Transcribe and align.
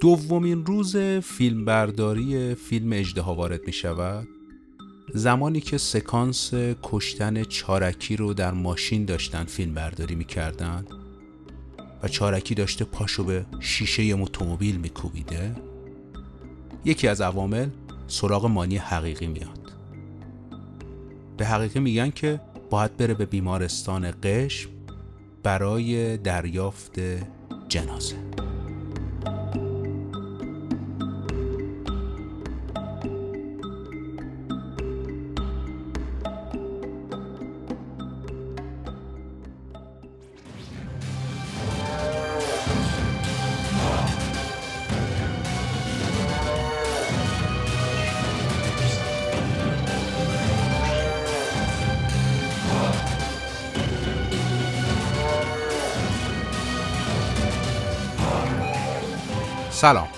دومین 0.00 0.66
روز 0.66 0.96
فیلمبرداری 1.22 2.54
فیلم 2.54 2.92
اجدها 2.92 3.34
وارد 3.34 3.66
می 3.66 3.72
شود 3.72 4.28
زمانی 5.14 5.60
که 5.60 5.78
سکانس 5.78 6.50
کشتن 6.82 7.44
چارکی 7.44 8.16
رو 8.16 8.34
در 8.34 8.50
ماشین 8.50 9.04
داشتن 9.04 9.44
فیلم 9.44 9.74
برداری 9.74 10.14
می‌کردن 10.14 10.84
و 12.02 12.08
چارکی 12.08 12.54
داشته 12.54 12.84
پاشو 12.84 13.24
به 13.24 13.46
شیشه 13.60 14.02
اتومبیل 14.02 14.76
میکوبیده 14.76 15.56
یکی 16.84 17.08
از 17.08 17.20
عوامل 17.20 17.68
سراغ 18.06 18.46
مانی 18.46 18.76
حقیقی 18.76 19.26
میاد. 19.26 19.72
به 21.36 21.46
حقیقی 21.46 21.80
میگن 21.80 22.10
که 22.10 22.40
باید 22.70 22.96
بره 22.96 23.14
به 23.14 23.26
بیمارستان 23.26 24.14
قشم 24.22 24.70
برای 25.42 26.16
دریافت 26.16 27.00
جنازه. 27.68 28.27
سلام. 59.78 60.08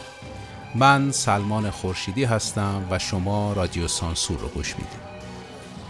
من 0.74 1.10
سلمان 1.10 1.70
خورشیدی 1.70 2.24
هستم 2.24 2.86
و 2.90 2.98
شما 2.98 3.52
رادیو 3.52 3.88
سانسور 3.88 4.38
رو 4.38 4.48
گوش 4.48 4.74
می‌دید. 4.76 5.00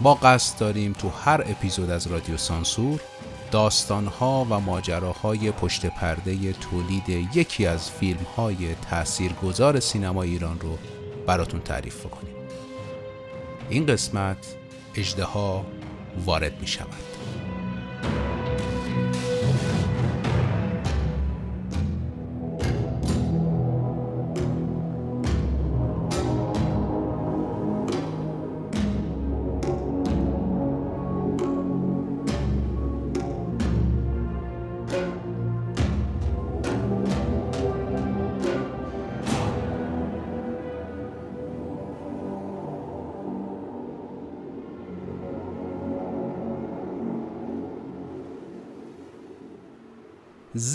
ما 0.01 0.13
قصد 0.13 0.59
داریم 0.59 0.93
تو 0.93 1.09
هر 1.09 1.41
اپیزود 1.41 1.89
از 1.89 2.07
رادیو 2.07 2.37
سانسور 2.37 3.01
داستانها 3.51 4.47
و 4.49 4.59
ماجراهای 4.59 5.51
پشت 5.51 5.85
پرده 5.85 6.53
تولید 6.53 7.09
یکی 7.09 7.65
از 7.65 7.91
فیلم 7.91 8.25
های 8.37 8.75
تأثیرگذار 8.75 9.79
سینما 9.79 10.23
ایران 10.23 10.59
رو 10.59 10.77
براتون 11.27 11.59
تعریف 11.59 12.05
کنیم 12.05 12.35
این 13.69 13.85
قسمت 13.85 14.55
اجدها 14.95 15.65
وارد 16.25 16.61
می 16.61 16.67
شود 16.67 16.93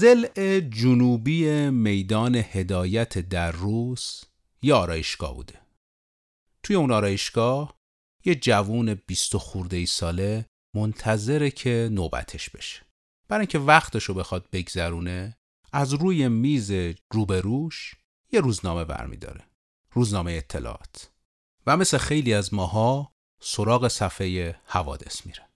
زل 0.07 0.61
جنوبی 0.61 1.71
میدان 1.71 2.35
هدایت 2.35 3.19
در 3.19 3.53
روس 3.53 4.25
یه 4.63 4.75
آرایشگاه 4.75 5.35
بوده. 5.35 5.61
توی 6.63 6.77
اون 6.77 6.91
آرایشگاه 6.93 7.77
یه 8.25 8.35
جوون 8.35 8.95
بیست 8.95 9.37
خورده 9.37 9.77
ای 9.77 9.87
ساله 9.87 10.47
منتظره 10.75 11.51
که 11.51 11.89
نوبتش 11.93 12.51
بشه. 12.51 12.83
برای 13.29 13.41
اینکه 13.41 13.59
وقتشو 13.59 14.15
بخواد 14.15 14.51
بگذرونه 14.53 15.37
از 15.73 15.95
روی 15.95 16.29
میز 16.29 16.71
روبروش 17.13 17.95
یه 18.33 18.41
روزنامه 18.41 18.85
برمیداره. 18.85 19.45
روزنامه 19.93 20.33
اطلاعات. 20.33 21.11
و 21.67 21.77
مثل 21.77 21.99
خیلی 21.99 22.35
از 22.35 22.55
ماها 22.55 23.13
سراغ 23.41 23.89
صفحه 23.89 24.61
حوادث 24.65 25.27
میره. 25.27 25.49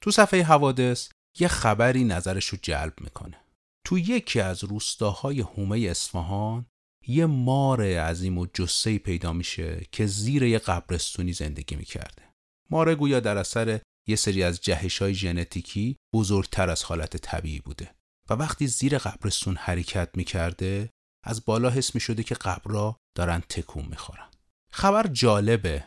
تو 0.00 0.10
صفحه 0.10 0.42
حوادث 0.42 1.08
یه 1.38 1.48
خبری 1.48 2.04
نظرش 2.04 2.46
رو 2.48 2.58
جلب 2.62 3.00
می‌کنه. 3.00 3.41
تو 3.84 3.98
یکی 3.98 4.40
از 4.40 4.64
روستاهای 4.64 5.40
هومه 5.40 5.80
اصفهان 5.80 6.66
یه 7.06 7.26
مار 7.26 7.82
عظیم 7.82 8.38
و 8.38 8.46
جسهی 8.54 8.98
پیدا 8.98 9.32
میشه 9.32 9.86
که 9.92 10.06
زیر 10.06 10.42
یه 10.42 10.58
قبرستونی 10.58 11.32
زندگی 11.32 11.76
می‌کرده. 11.76 12.32
ماره 12.70 12.94
گویا 12.94 13.20
در 13.20 13.36
اثر 13.36 13.80
یه 14.08 14.16
سری 14.16 14.42
از 14.42 14.60
جهش 14.60 15.02
های 15.02 15.14
ژنتیکی 15.14 15.96
بزرگتر 16.14 16.70
از 16.70 16.84
حالت 16.84 17.16
طبیعی 17.16 17.60
بوده 17.60 17.94
و 18.30 18.34
وقتی 18.34 18.66
زیر 18.66 18.98
قبرستون 18.98 19.56
حرکت 19.56 20.10
می‌کرده 20.14 20.90
از 21.24 21.44
بالا 21.44 21.70
حس 21.70 21.94
می‌شده 21.94 22.22
که 22.22 22.34
قبرا 22.34 22.96
دارن 23.16 23.40
تکون 23.40 23.86
می‌خورن. 23.86 24.30
خبر 24.72 25.06
جالبه 25.06 25.84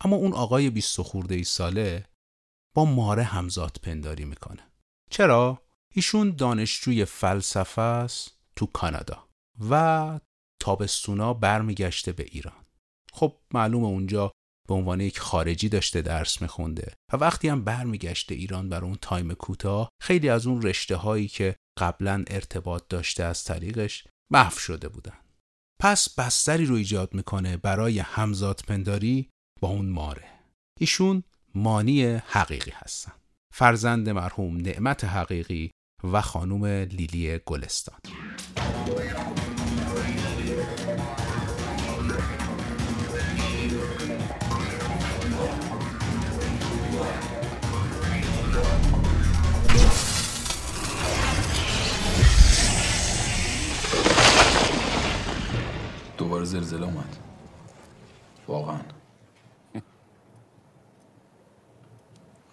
اما 0.00 0.16
اون 0.16 0.32
آقای 0.32 0.70
بیست 0.70 1.02
خورده 1.02 1.34
ای 1.34 1.44
ساله 1.44 2.04
با 2.74 2.84
ماره 2.84 3.22
همزاد 3.22 3.76
پنداری 3.82 4.24
می‌کنه. 4.24 4.72
چرا؟ 5.10 5.62
ایشون 5.92 6.30
دانشجوی 6.30 7.04
فلسفه 7.04 7.82
است 7.82 8.36
تو 8.56 8.66
کانادا 8.66 9.28
و 9.70 10.20
تابستونا 10.60 11.34
برمیگشته 11.34 12.12
به 12.12 12.22
ایران. 12.22 12.64
خب 13.12 13.38
معلومه 13.54 13.86
اونجا 13.86 14.32
به 14.68 14.74
عنوان 14.74 15.00
یک 15.00 15.20
خارجی 15.20 15.68
داشته 15.68 16.02
درس 16.02 16.42
میخونده 16.42 16.94
و 17.12 17.16
وقتی 17.16 17.48
هم 17.48 17.64
برمیگشته 17.64 18.34
ایران 18.34 18.68
برای 18.68 18.88
اون 18.88 18.98
تایم 19.00 19.34
کوتاه 19.34 19.88
خیلی 20.02 20.28
از 20.28 20.46
اون 20.46 20.62
رشته 20.62 20.96
هایی 20.96 21.28
که 21.28 21.56
قبلا 21.78 22.24
ارتباط 22.26 22.82
داشته 22.88 23.24
از 23.24 23.44
طریقش 23.44 24.04
محو 24.32 24.58
شده 24.58 24.88
بودن. 24.88 25.18
پس 25.80 26.14
بستری 26.14 26.66
رو 26.66 26.74
ایجاد 26.74 27.14
می‌کنه 27.14 27.56
برای 27.56 27.98
همزاد 27.98 28.62
پنداری 28.68 29.30
با 29.60 29.68
اون 29.68 29.88
ماره. 29.88 30.28
ایشون 30.80 31.22
مانی 31.54 32.04
حقیقی 32.04 32.70
هستن. 32.70 33.12
فرزند 33.54 34.08
مرحوم 34.08 34.56
نعمت 34.56 35.04
حقیقی 35.04 35.70
و 36.04 36.20
خانم 36.20 36.64
لیلی 36.64 37.40
گلستان. 37.46 37.98
دوباره 56.18 56.44
زلزله 56.44 56.86
اومد. 56.86 57.16
واقعا. 58.48 58.80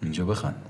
اینجا 0.02 0.24
بخند. 0.24 0.66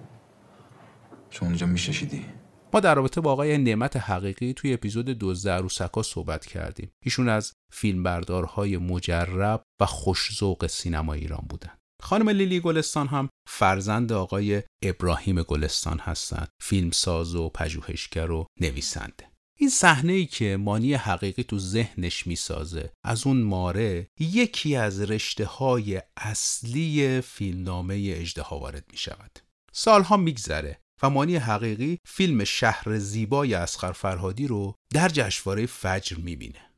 چون 1.31 1.49
اونجا 1.49 1.67
میششیدی. 1.67 2.40
ما 2.75 2.81
در 2.81 2.95
رابطه 2.95 3.21
با 3.21 3.33
آقای 3.33 3.59
نعمت 3.59 3.97
حقیقی 3.97 4.53
توی 4.53 4.73
اپیزود 4.73 5.07
دوزده 5.07 5.53
عروسکا 5.53 6.03
صحبت 6.03 6.47
کردیم. 6.47 6.91
ایشون 7.05 7.29
از 7.29 7.53
فیلمبردارهای 7.73 8.77
مجرب 8.77 9.63
و 9.81 9.87
خوشزوق 9.87 10.67
سینما 10.67 11.13
ایران 11.13 11.47
بودن. 11.49 11.73
خانم 12.03 12.29
لیلی 12.29 12.61
گلستان 12.61 13.07
هم 13.07 13.29
فرزند 13.49 14.13
آقای 14.13 14.63
ابراهیم 14.83 15.43
گلستان 15.43 15.99
هستند 15.99 16.49
فیلمساز 16.63 17.35
و 17.35 17.49
پژوهشگر 17.49 18.31
و 18.31 18.47
نویسنده. 18.61 19.31
این 19.59 19.71
صحنه 19.71 20.13
ای 20.13 20.27
که 20.27 20.57
مانی 20.57 20.95
حقیقی 20.95 21.43
تو 21.43 21.59
ذهنش 21.59 22.27
می‌سازه 22.27 22.93
از 23.05 23.27
اون 23.27 23.43
ماره 23.43 24.09
یکی 24.21 24.77
از 24.77 25.01
رشته 25.01 25.45
های 25.45 26.03
اصلی 26.17 27.21
فیلمنامه 27.21 28.15
اجدها 28.17 28.59
وارد 28.59 28.85
می 28.91 28.99
شود 28.99 29.39
سالها 29.73 30.17
میگذره. 30.17 30.81
و 31.03 31.11
مانی 31.11 31.37
حقیقی 31.37 31.99
فیلم 32.07 32.45
شهر 32.45 32.99
زیبای 32.99 33.55
اسخر 33.55 33.93
فرهادی 33.93 34.47
رو 34.47 34.75
در 34.95 35.09
جشنواره 35.09 35.67
فجر 35.67 36.17
می‌بینه. 36.17 36.71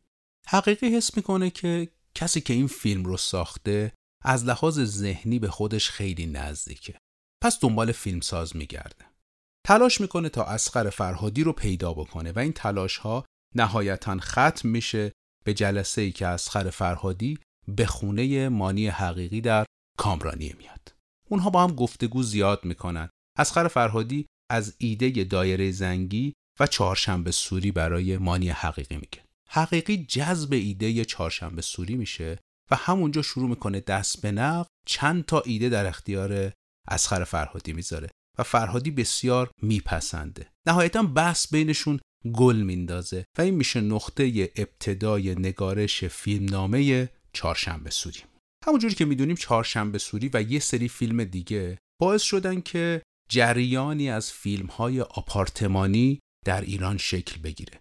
حقیقی 0.46 0.96
حس 0.96 1.16
می‌کنه 1.16 1.50
که 1.50 1.88
کسی 2.14 2.40
که 2.40 2.52
این 2.52 2.66
فیلم 2.66 3.04
رو 3.04 3.16
ساخته 3.16 3.92
از 4.24 4.44
لحاظ 4.44 4.80
ذهنی 4.80 5.38
به 5.38 5.50
خودش 5.50 5.90
خیلی 5.90 6.26
نزدیکه. 6.26 6.98
پس 7.42 7.60
دنبال 7.60 7.92
فیلمساز 7.92 8.56
میگرده. 8.56 9.04
تلاش 9.66 10.00
می‌کنه 10.00 10.28
تا 10.28 10.44
اسخر 10.44 10.90
فرهادی 10.90 11.44
رو 11.44 11.52
پیدا 11.52 11.92
بکنه 11.92 12.32
و 12.32 12.38
این 12.38 12.52
تلاش 12.52 12.96
ها 12.96 13.24
نهایتا 13.54 14.18
ختم 14.18 14.68
میشه 14.68 15.12
به 15.44 15.54
جلسه 15.54 16.02
ای 16.02 16.12
که 16.12 16.26
اسخر 16.26 16.70
فرهادی 16.70 17.38
به 17.68 17.86
خونه 17.86 18.48
مانی 18.48 18.88
حقیقی 18.88 19.40
در 19.40 19.66
کامرانی 19.98 20.54
میاد. 20.58 20.94
اونها 21.28 21.50
با 21.50 21.62
هم 21.64 21.74
گفتگو 21.74 22.22
زیاد 22.22 22.64
می‌کنن 22.64 23.08
اسخر 23.38 23.68
فرهادی 23.68 24.26
از 24.50 24.74
ایده 24.78 25.24
دایره 25.24 25.70
زنگی 25.70 26.32
و 26.60 26.66
چهارشنبه 26.66 27.30
سوری 27.30 27.72
برای 27.72 28.18
مانی 28.18 28.48
حقیقی 28.48 28.94
میگه. 28.94 29.24
حقیقی 29.48 29.96
جذب 29.96 30.52
ایده 30.52 31.04
چهارشنبه 31.04 31.62
سوری 31.62 31.94
میشه 31.94 32.38
و 32.70 32.76
همونجا 32.76 33.22
شروع 33.22 33.48
می‌کنه 33.48 33.80
دست 33.80 34.22
به 34.22 34.32
نقل 34.32 34.68
چند 34.86 35.24
تا 35.24 35.40
ایده 35.40 35.68
در 35.68 35.86
اختیار 35.86 36.52
اسخر 36.88 37.24
فرهادی 37.24 37.72
می‌ذاره 37.72 38.08
و 38.38 38.42
فرهادی 38.42 38.90
بسیار 38.90 39.50
میپسنده. 39.62 40.46
نهایتا 40.66 41.02
بحث 41.02 41.52
بینشون 41.52 42.00
گل 42.32 42.56
میندازه 42.56 43.24
و 43.38 43.42
این 43.42 43.54
میشه 43.54 43.80
نقطه 43.80 44.50
ابتدای 44.56 45.34
نگارش 45.34 46.04
فیلمنامه 46.04 47.08
چهارشنبه 47.32 47.90
سوری. 47.90 48.20
همونجوری 48.66 48.94
که 48.94 49.04
می‌دونیم 49.04 49.36
چهارشنبه 49.36 49.98
سوری 49.98 50.30
و 50.34 50.42
یه 50.42 50.58
سری 50.58 50.88
فیلم 50.88 51.24
دیگه 51.24 51.78
باعث 52.00 52.22
شدن 52.22 52.60
که 52.60 53.02
جریانی 53.32 54.10
از 54.10 54.32
فیلم 54.32 54.66
های 54.66 55.00
آپارتمانی 55.00 56.20
در 56.44 56.60
ایران 56.60 56.98
شکل 56.98 57.40
بگیره. 57.40 57.80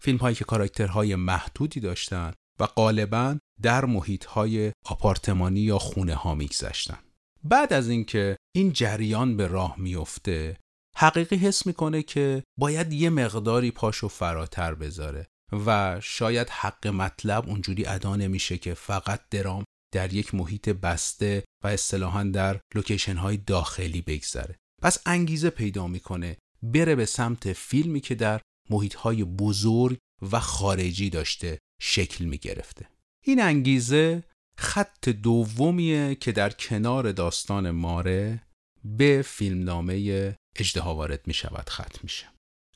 فیلم 0.00 0.18
هایی 0.18 0.36
که 0.36 0.44
کاراکترهای 0.44 1.14
محدودی 1.14 1.80
داشتن 1.80 2.32
و 2.60 2.66
غالبا 2.66 3.38
در 3.62 3.84
محیط 3.84 4.24
های 4.24 4.72
آپارتمانی 4.84 5.60
یا 5.60 5.78
خونه 5.78 6.14
ها 6.14 6.34
میگذشتن. 6.34 6.98
بعد 7.44 7.72
از 7.72 7.88
اینکه 7.88 8.36
این 8.54 8.72
جریان 8.72 9.36
به 9.36 9.46
راه 9.46 9.74
میفته 9.78 10.56
حقیقی 10.96 11.36
حس 11.36 11.66
می‌کنه 11.66 12.02
که 12.02 12.42
باید 12.58 12.92
یه 12.92 13.10
مقداری 13.10 13.70
پاشو 13.70 14.08
فراتر 14.08 14.74
بذاره 14.74 15.26
و 15.66 16.00
شاید 16.02 16.48
حق 16.50 16.86
مطلب 16.86 17.48
اونجوری 17.48 17.86
ادا 17.86 18.16
نمیشه 18.16 18.58
که 18.58 18.74
فقط 18.74 19.20
درام 19.30 19.64
در 19.94 20.12
یک 20.12 20.34
محیط 20.34 20.68
بسته 20.68 21.44
و 21.64 21.68
اصطلاحا 21.68 22.24
در 22.24 22.60
لوکیشن 22.74 23.16
های 23.16 23.36
داخلی 23.36 24.02
بگذره. 24.02 24.58
پس 24.82 24.98
انگیزه 25.06 25.50
پیدا 25.50 25.86
می‌کنه 25.86 26.36
بره 26.62 26.94
به 26.94 27.06
سمت 27.06 27.52
فیلمی 27.52 28.00
که 28.00 28.14
در 28.14 28.40
محیط 28.70 28.94
های 28.94 29.24
بزرگ 29.24 29.98
و 30.32 30.40
خارجی 30.40 31.10
داشته 31.10 31.58
شکل 31.80 32.24
می‌گرفته. 32.24 32.88
این 33.24 33.42
انگیزه 33.42 34.24
خط 34.58 35.08
دومیه 35.08 36.14
که 36.14 36.32
در 36.32 36.50
کنار 36.50 37.12
داستان 37.12 37.70
ماره 37.70 38.42
به 38.84 39.22
فیلمنامه 39.26 40.36
اجدها 40.56 40.94
وارد 40.94 41.26
می 41.26 41.34
شود 41.34 41.70
ختم 41.70 42.00
میشه. 42.02 42.26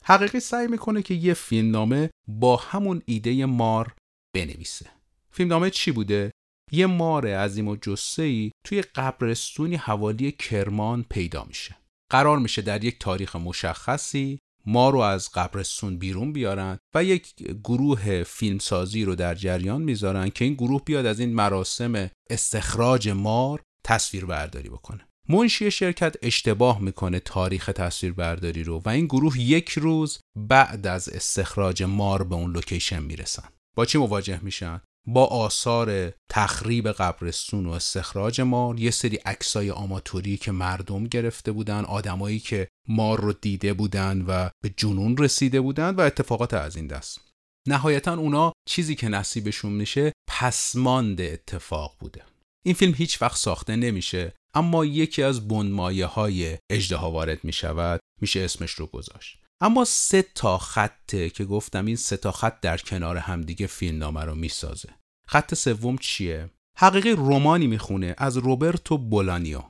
حقیقی 0.05 0.40
سعی 0.40 0.66
می‌کنه 0.66 1.02
که 1.02 1.14
یه 1.14 1.34
فیلمنامه 1.34 2.10
با 2.28 2.56
همون 2.56 3.02
ایده 3.06 3.46
مار 3.46 3.94
بنویسه. 4.34 4.90
فیلمنامه 5.31 5.70
چی 5.70 5.93
بوده؟ 5.93 6.31
یه 6.72 6.87
مار 6.87 7.26
عظیم 7.26 7.69
و 7.69 7.76
جسه‌ای 7.76 8.50
توی 8.64 8.82
قبرستونی 8.82 9.76
حوالی 9.76 10.32
کرمان 10.32 11.05
پیدا 11.10 11.44
میشه. 11.44 11.76
قرار 12.12 12.38
میشه 12.38 12.62
در 12.62 12.84
یک 12.84 12.98
تاریخ 12.98 13.36
مشخصی 13.36 14.38
ما 14.66 14.90
رو 14.90 14.98
از 14.98 15.30
قبرستون 15.34 15.98
بیرون 15.98 16.32
بیارن 16.32 16.78
و 16.94 17.04
یک 17.04 17.34
گروه 17.64 18.22
فیلمسازی 18.22 19.04
رو 19.04 19.14
در 19.14 19.34
جریان 19.34 19.82
می‌ذارن 19.82 20.28
که 20.28 20.44
این 20.44 20.54
گروه 20.54 20.82
بیاد 20.84 21.06
از 21.06 21.20
این 21.20 21.34
مراسم 21.34 22.10
استخراج 22.30 23.08
مار 23.08 23.62
تصویر 23.84 24.24
برداری 24.24 24.68
بکنه. 24.68 25.08
منشی 25.28 25.70
شرکت 25.70 26.16
اشتباه 26.22 26.80
می‌کنه 26.80 27.20
تاریخ 27.20 27.66
تصویر 27.66 28.12
برداری 28.12 28.64
رو 28.64 28.82
و 28.84 28.88
این 28.88 29.06
گروه 29.06 29.40
یک 29.40 29.70
روز 29.70 30.20
بعد 30.36 30.86
از 30.86 31.08
استخراج 31.08 31.82
مار 31.82 32.22
به 32.22 32.34
اون 32.34 32.52
لوکیشن 32.52 33.02
می‌رسن. 33.02 33.48
با 33.76 33.84
چی 33.84 33.98
مواجه 33.98 34.40
میشن؟ 34.44 34.80
با 35.06 35.26
آثار 35.26 36.12
تخریب 36.31 36.88
قبرستون 36.88 37.66
و 37.66 37.70
استخراج 37.70 38.40
مار 38.40 38.81
یه 38.81 38.90
سری 38.90 39.16
عکسای 39.16 39.70
آماتوری 39.70 40.37
که 40.37 40.52
مردم 40.52 41.04
گرفته 41.04 41.52
بودن 41.52 41.84
آدمایی 41.84 42.38
که 42.38 42.69
مار 42.88 43.20
رو 43.20 43.32
دیده 43.32 43.72
بودن 43.75 44.22
و 44.22 44.49
به 44.62 44.75
جنون 44.76 45.16
رسیده 45.16 45.60
بودن 45.60 45.94
و 45.94 46.00
اتفاقات 46.00 46.54
از 46.54 46.76
این 46.76 46.87
دست. 46.87 47.20
نهایتا 47.69 48.14
اونا 48.14 48.52
چیزی 48.69 48.94
که 48.94 49.08
نصیبشون 49.08 49.72
میشه 49.72 50.12
پسماند 50.28 51.20
اتفاق 51.20 51.96
بوده. 52.00 52.22
این 52.64 52.75
فیلم 52.75 52.94
هیچ 52.94 53.22
وقت 53.22 53.37
ساخته 53.37 53.76
نمیشه 53.76 54.34
اما 54.55 54.84
یکی 54.84 55.22
از 55.22 55.48
بنمایه 55.48 56.06
های 56.06 56.58
اجدها 56.70 57.10
وارد 57.10 57.44
می‌شود 57.44 58.00
میشه 58.20 58.40
اسمش 58.40 58.70
رو 58.70 58.87
گذاشت. 58.87 59.41
اما 59.62 59.84
سه 59.84 60.22
تا 60.22 60.58
خطه 60.58 61.30
که 61.30 61.44
گفتم 61.44 61.86
این 61.86 61.96
سه 61.96 62.16
تا 62.16 62.32
خط 62.32 62.60
در 62.60 62.78
کنار 62.78 63.16
همدیگه 63.16 63.66
فیلمنامه 63.66 64.24
رو 64.24 64.34
می‌سازه. 64.34 64.88
خط 65.28 65.54
سوم 65.54 65.98
چیه؟ 65.98 66.50
حقیقی 66.78 67.12
رومانی 67.12 67.66
می‌خونه 67.66 68.14
از 68.18 68.36
روبرتو 68.36 68.98
بولانیو. 68.98 69.62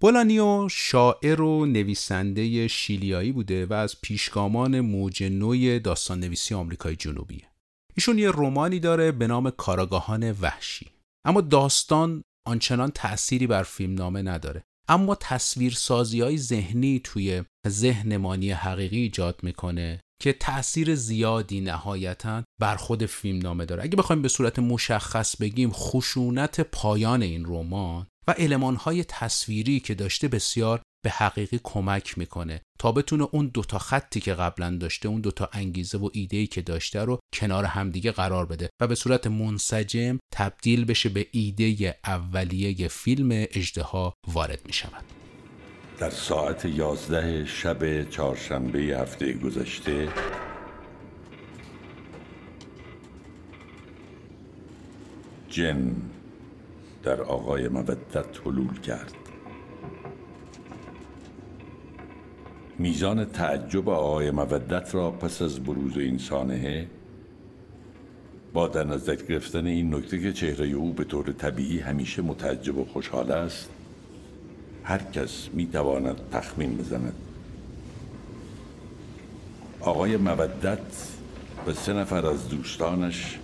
بولانیو 0.00 0.68
شاعر 0.68 1.40
و 1.40 1.66
نویسنده 1.66 2.68
شیلیایی 2.68 3.32
بوده 3.32 3.66
و 3.66 3.72
از 3.72 4.00
پیشگامان 4.00 4.80
موج 4.80 5.22
نوی 5.22 5.80
داستان 5.80 6.20
نویسی 6.20 6.54
آمریکای 6.54 6.96
جنوبیه 6.96 7.50
ایشون 7.96 8.18
یه 8.18 8.30
رومانی 8.30 8.80
داره 8.80 9.12
به 9.12 9.26
نام 9.26 9.50
کاراگاهان 9.50 10.30
وحشی. 10.30 10.90
اما 11.24 11.40
داستان 11.40 12.22
آنچنان 12.46 12.90
تأثیری 12.90 13.46
بر 13.46 13.62
فیلمنامه 13.62 14.22
نداره. 14.22 14.64
اما 14.90 15.14
تصویرسازی 15.14 16.20
های 16.20 16.38
ذهنی 16.38 17.00
توی 17.04 17.42
ذهن 17.68 18.16
مانی 18.16 18.50
حقیقی 18.50 18.96
ایجاد 18.96 19.40
می‌کنه 19.42 20.00
که 20.22 20.32
تاثیر 20.32 20.94
زیادی 20.94 21.60
نهایتا 21.60 22.42
بر 22.60 22.76
خود 22.76 23.06
فیلم 23.06 23.38
نامه 23.38 23.64
داره. 23.64 23.82
اگه 23.82 23.96
بخوایم 23.96 24.22
به 24.22 24.28
صورت 24.28 24.58
مشخص 24.58 25.36
بگیم 25.36 25.70
خشونت 25.72 26.60
پایان 26.60 27.22
این 27.22 27.44
رمان 27.46 28.06
و 28.28 28.34
های 28.76 29.04
تصویری 29.04 29.80
که 29.80 29.94
داشته 29.94 30.28
بسیار 30.28 30.82
به 31.04 31.10
حقیقی 31.10 31.60
کمک 31.62 32.18
می‌کنه. 32.18 32.60
تا 32.78 32.92
بتونه 32.92 33.28
اون 33.32 33.46
دوتا 33.46 33.78
خطی 33.78 34.20
که 34.20 34.34
قبلا 34.34 34.76
داشته 34.76 35.08
اون 35.08 35.20
دوتا 35.20 35.48
انگیزه 35.52 35.98
و 35.98 36.08
ایدهی 36.12 36.46
که 36.46 36.62
داشته 36.62 37.04
رو 37.04 37.20
کنار 37.34 37.64
همدیگه 37.64 38.12
قرار 38.12 38.46
بده 38.46 38.70
و 38.80 38.86
به 38.86 38.94
صورت 38.94 39.26
منسجم 39.26 40.18
تبدیل 40.32 40.84
بشه 40.84 41.08
به 41.08 41.26
ایده 41.32 41.98
اولیه 42.04 42.88
فیلم 42.88 43.28
اجدها 43.32 44.14
وارد 44.28 44.60
می‌شود. 44.66 45.04
در 45.98 46.10
ساعت 46.10 46.64
یازده 46.64 47.44
شب 47.46 48.10
چهارشنبه 48.10 48.78
هفته 48.78 49.32
گذشته 49.32 50.08
جن 55.48 55.96
در 57.02 57.22
آقای 57.22 57.68
مودت 57.68 58.38
حلول 58.44 58.80
کرد. 58.80 59.19
میزان 62.80 63.24
تعجب 63.24 63.88
آقای 63.88 64.30
مودت 64.30 64.94
را 64.94 65.10
پس 65.10 65.42
از 65.42 65.60
بروز 65.60 65.96
این 65.96 66.18
سانحه 66.18 66.86
با 68.52 68.68
در 68.68 68.84
نظر 68.84 69.14
گرفتن 69.14 69.66
این 69.66 69.94
نکته 69.94 70.20
که 70.22 70.32
چهره 70.32 70.66
او 70.66 70.92
به 70.92 71.04
طور 71.04 71.32
طبیعی 71.32 71.78
همیشه 71.78 72.22
متعجب 72.22 72.78
و 72.78 72.84
خوشحال 72.84 73.30
است 73.30 73.68
هر 74.84 74.98
کس 74.98 75.48
می 75.52 75.66
تواند 75.66 76.20
تخمین 76.32 76.76
بزند. 76.76 77.14
آقای 79.80 80.16
مودت 80.16 81.08
و 81.66 81.72
سه 81.72 81.92
نفر 81.92 82.26
از 82.26 82.48
دوستانش 82.48 83.38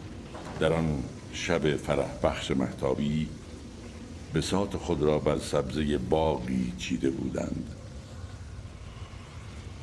در 0.61 0.73
آن 0.73 1.03
شب 1.33 1.77
فرح 1.77 2.09
بخش 2.23 2.51
محتابی 2.51 3.29
به 4.33 4.41
سات 4.41 4.77
خود 4.77 5.03
را 5.03 5.19
بر 5.19 5.39
سبزه 5.39 5.99
باقی 5.99 6.73
چیده 6.79 7.11
بودند. 7.11 7.77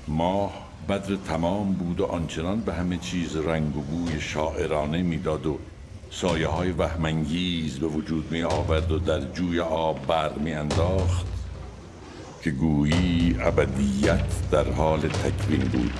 ماه 0.07 0.53
بدر 0.89 1.15
تمام 1.15 1.73
بود 1.73 1.99
و 1.99 2.05
آنچنان 2.05 2.61
به 2.61 2.73
همه 2.73 2.97
چیز 2.97 3.35
رنگ 3.35 3.77
و 3.77 3.81
بوی 3.81 4.21
شاعرانه 4.21 5.01
می‌داد 5.01 5.45
و 5.45 5.59
سایه 6.11 6.47
های 6.47 6.71
وهمانگیز 6.71 7.79
به 7.79 7.87
وجود 7.87 8.31
می 8.31 8.43
آورد 8.43 8.91
و 8.91 8.99
در 8.99 9.19
جوی 9.19 9.59
آب 9.59 10.07
بر 10.07 10.33
می 10.33 10.53
انداخت 10.53 11.25
که 12.43 12.51
گویی 12.51 13.37
ابدیت 13.39 14.49
در 14.51 14.71
حال 14.71 14.99
تکوین 14.99 15.61
بود. 15.61 15.93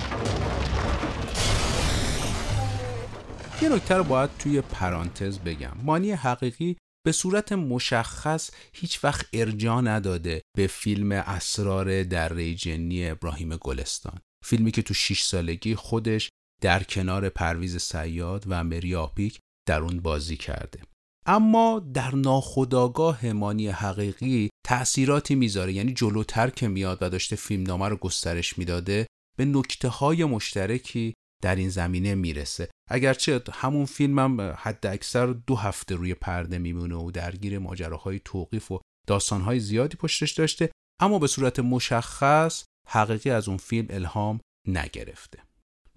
یه 3.62 3.68
نکته 3.68 3.94
رو 3.94 4.04
باید 4.04 4.30
توی 4.38 4.60
پرانتز 4.60 5.38
بگم. 5.38 5.72
مانی 5.82 6.12
حقیقی 6.12 6.76
به 7.06 7.12
صورت 7.12 7.52
مشخص 7.52 8.50
هیچ 8.72 9.04
وقت 9.04 9.26
ارجا 9.32 9.80
نداده 9.80 10.42
به 10.56 10.66
فیلم 10.66 11.12
اسرار 11.12 12.02
در 12.02 12.52
جنی 12.52 13.10
ابراهیم 13.10 13.56
گلستان. 13.56 14.20
فیلمی 14.44 14.70
که 14.70 14.82
تو 14.82 14.94
6 14.94 15.22
سالگی 15.22 15.74
خودش 15.74 16.28
در 16.62 16.82
کنار 16.82 17.28
پرویز 17.28 17.76
سیاد 17.76 18.44
و 18.46 18.64
مری 18.64 18.94
آپیک 18.94 19.38
در 19.68 19.80
اون 19.80 20.00
بازی 20.00 20.36
کرده. 20.36 20.80
اما 21.26 21.80
در 21.94 22.14
ناخداگاه 22.14 23.32
مانی 23.32 23.68
حقیقی 23.68 24.50
تأثیراتی 24.66 25.34
می‌ذاره 25.34 25.72
یعنی 25.72 25.92
جلوتر 25.92 26.50
که 26.50 26.68
میاد 26.68 26.98
و 27.00 27.10
داشته 27.10 27.36
فیلمنامه 27.36 27.88
رو 27.88 27.96
گسترش 27.96 28.58
می‌داده 28.58 29.06
به 29.36 29.44
نکته 29.44 29.88
های 29.88 30.24
مشترکی 30.24 31.14
در 31.42 31.56
این 31.56 31.68
زمینه 31.68 32.14
می‌رسه. 32.14 32.68
اگرچه 32.90 33.42
همون 33.52 33.84
فیلمم 33.84 34.40
هم 34.40 34.56
حد 34.58 34.86
اکثر 34.86 35.26
دو 35.26 35.56
هفته 35.56 35.94
روی 35.94 36.14
پرده 36.14 36.58
میمونه 36.58 36.94
و 36.94 37.10
درگیر 37.10 37.58
ماجراهای 37.58 38.20
توقیف 38.24 38.72
و 38.72 38.80
داستانهای 39.06 39.60
زیادی 39.60 39.96
پشتش 39.96 40.32
داشته 40.32 40.70
اما 41.00 41.18
به 41.18 41.26
صورت 41.26 41.58
مشخص 41.58 42.64
حقیقی 42.88 43.30
از 43.30 43.48
اون 43.48 43.56
فیلم 43.56 43.86
الهام 43.90 44.40
نگرفته. 44.68 45.42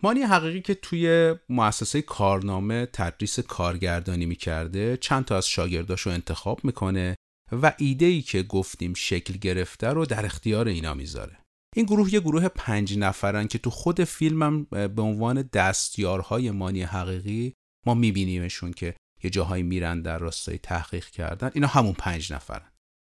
مانی 0.04 0.22
حقیقی 0.22 0.62
که 0.62 0.74
توی 0.74 1.36
مؤسسه 1.50 2.02
کارنامه 2.02 2.86
تدریس 2.86 3.40
کارگردانی 3.40 4.26
می‌کرده 4.26 4.98
چند 4.98 5.26
تا 5.26 5.38
از 5.38 5.48
شاگرداش 5.48 6.02
رو 6.02 6.12
انتخاب 6.12 6.66
می‌کنه 6.66 7.16
و 7.52 7.74
ایده 7.78 8.06
ای 8.06 8.22
که 8.22 8.44
گفتیم 8.44 8.94
شکل 8.94 9.34
گرفته 9.34 9.88
رو 9.88 10.06
در 10.06 10.26
اختیار 10.26 10.68
اینا 10.68 10.94
می‌ذاره. 10.94 11.38
این 11.78 11.86
گروه 11.86 12.14
یه 12.14 12.20
گروه 12.20 12.48
پنج 12.48 12.98
نفرن 12.98 13.48
که 13.48 13.58
تو 13.58 13.70
خود 13.70 14.04
فیلمم 14.04 14.64
به 14.64 15.02
عنوان 15.02 15.42
دستیارهای 15.54 16.52
مانی 16.52 16.82
حقیقی 16.82 17.54
ما 17.86 17.94
میبینیمشون 17.94 18.74
که 18.74 18.96
یه 19.24 19.30
جاهایی 19.30 19.64
میرن 19.64 20.02
در 20.02 20.18
راستای 20.18 20.58
تحقیق 20.58 21.06
کردن. 21.06 21.52
اینا 21.54 21.68
همون 21.68 21.94
پنج 21.94 22.34
نفرن. 22.34 22.72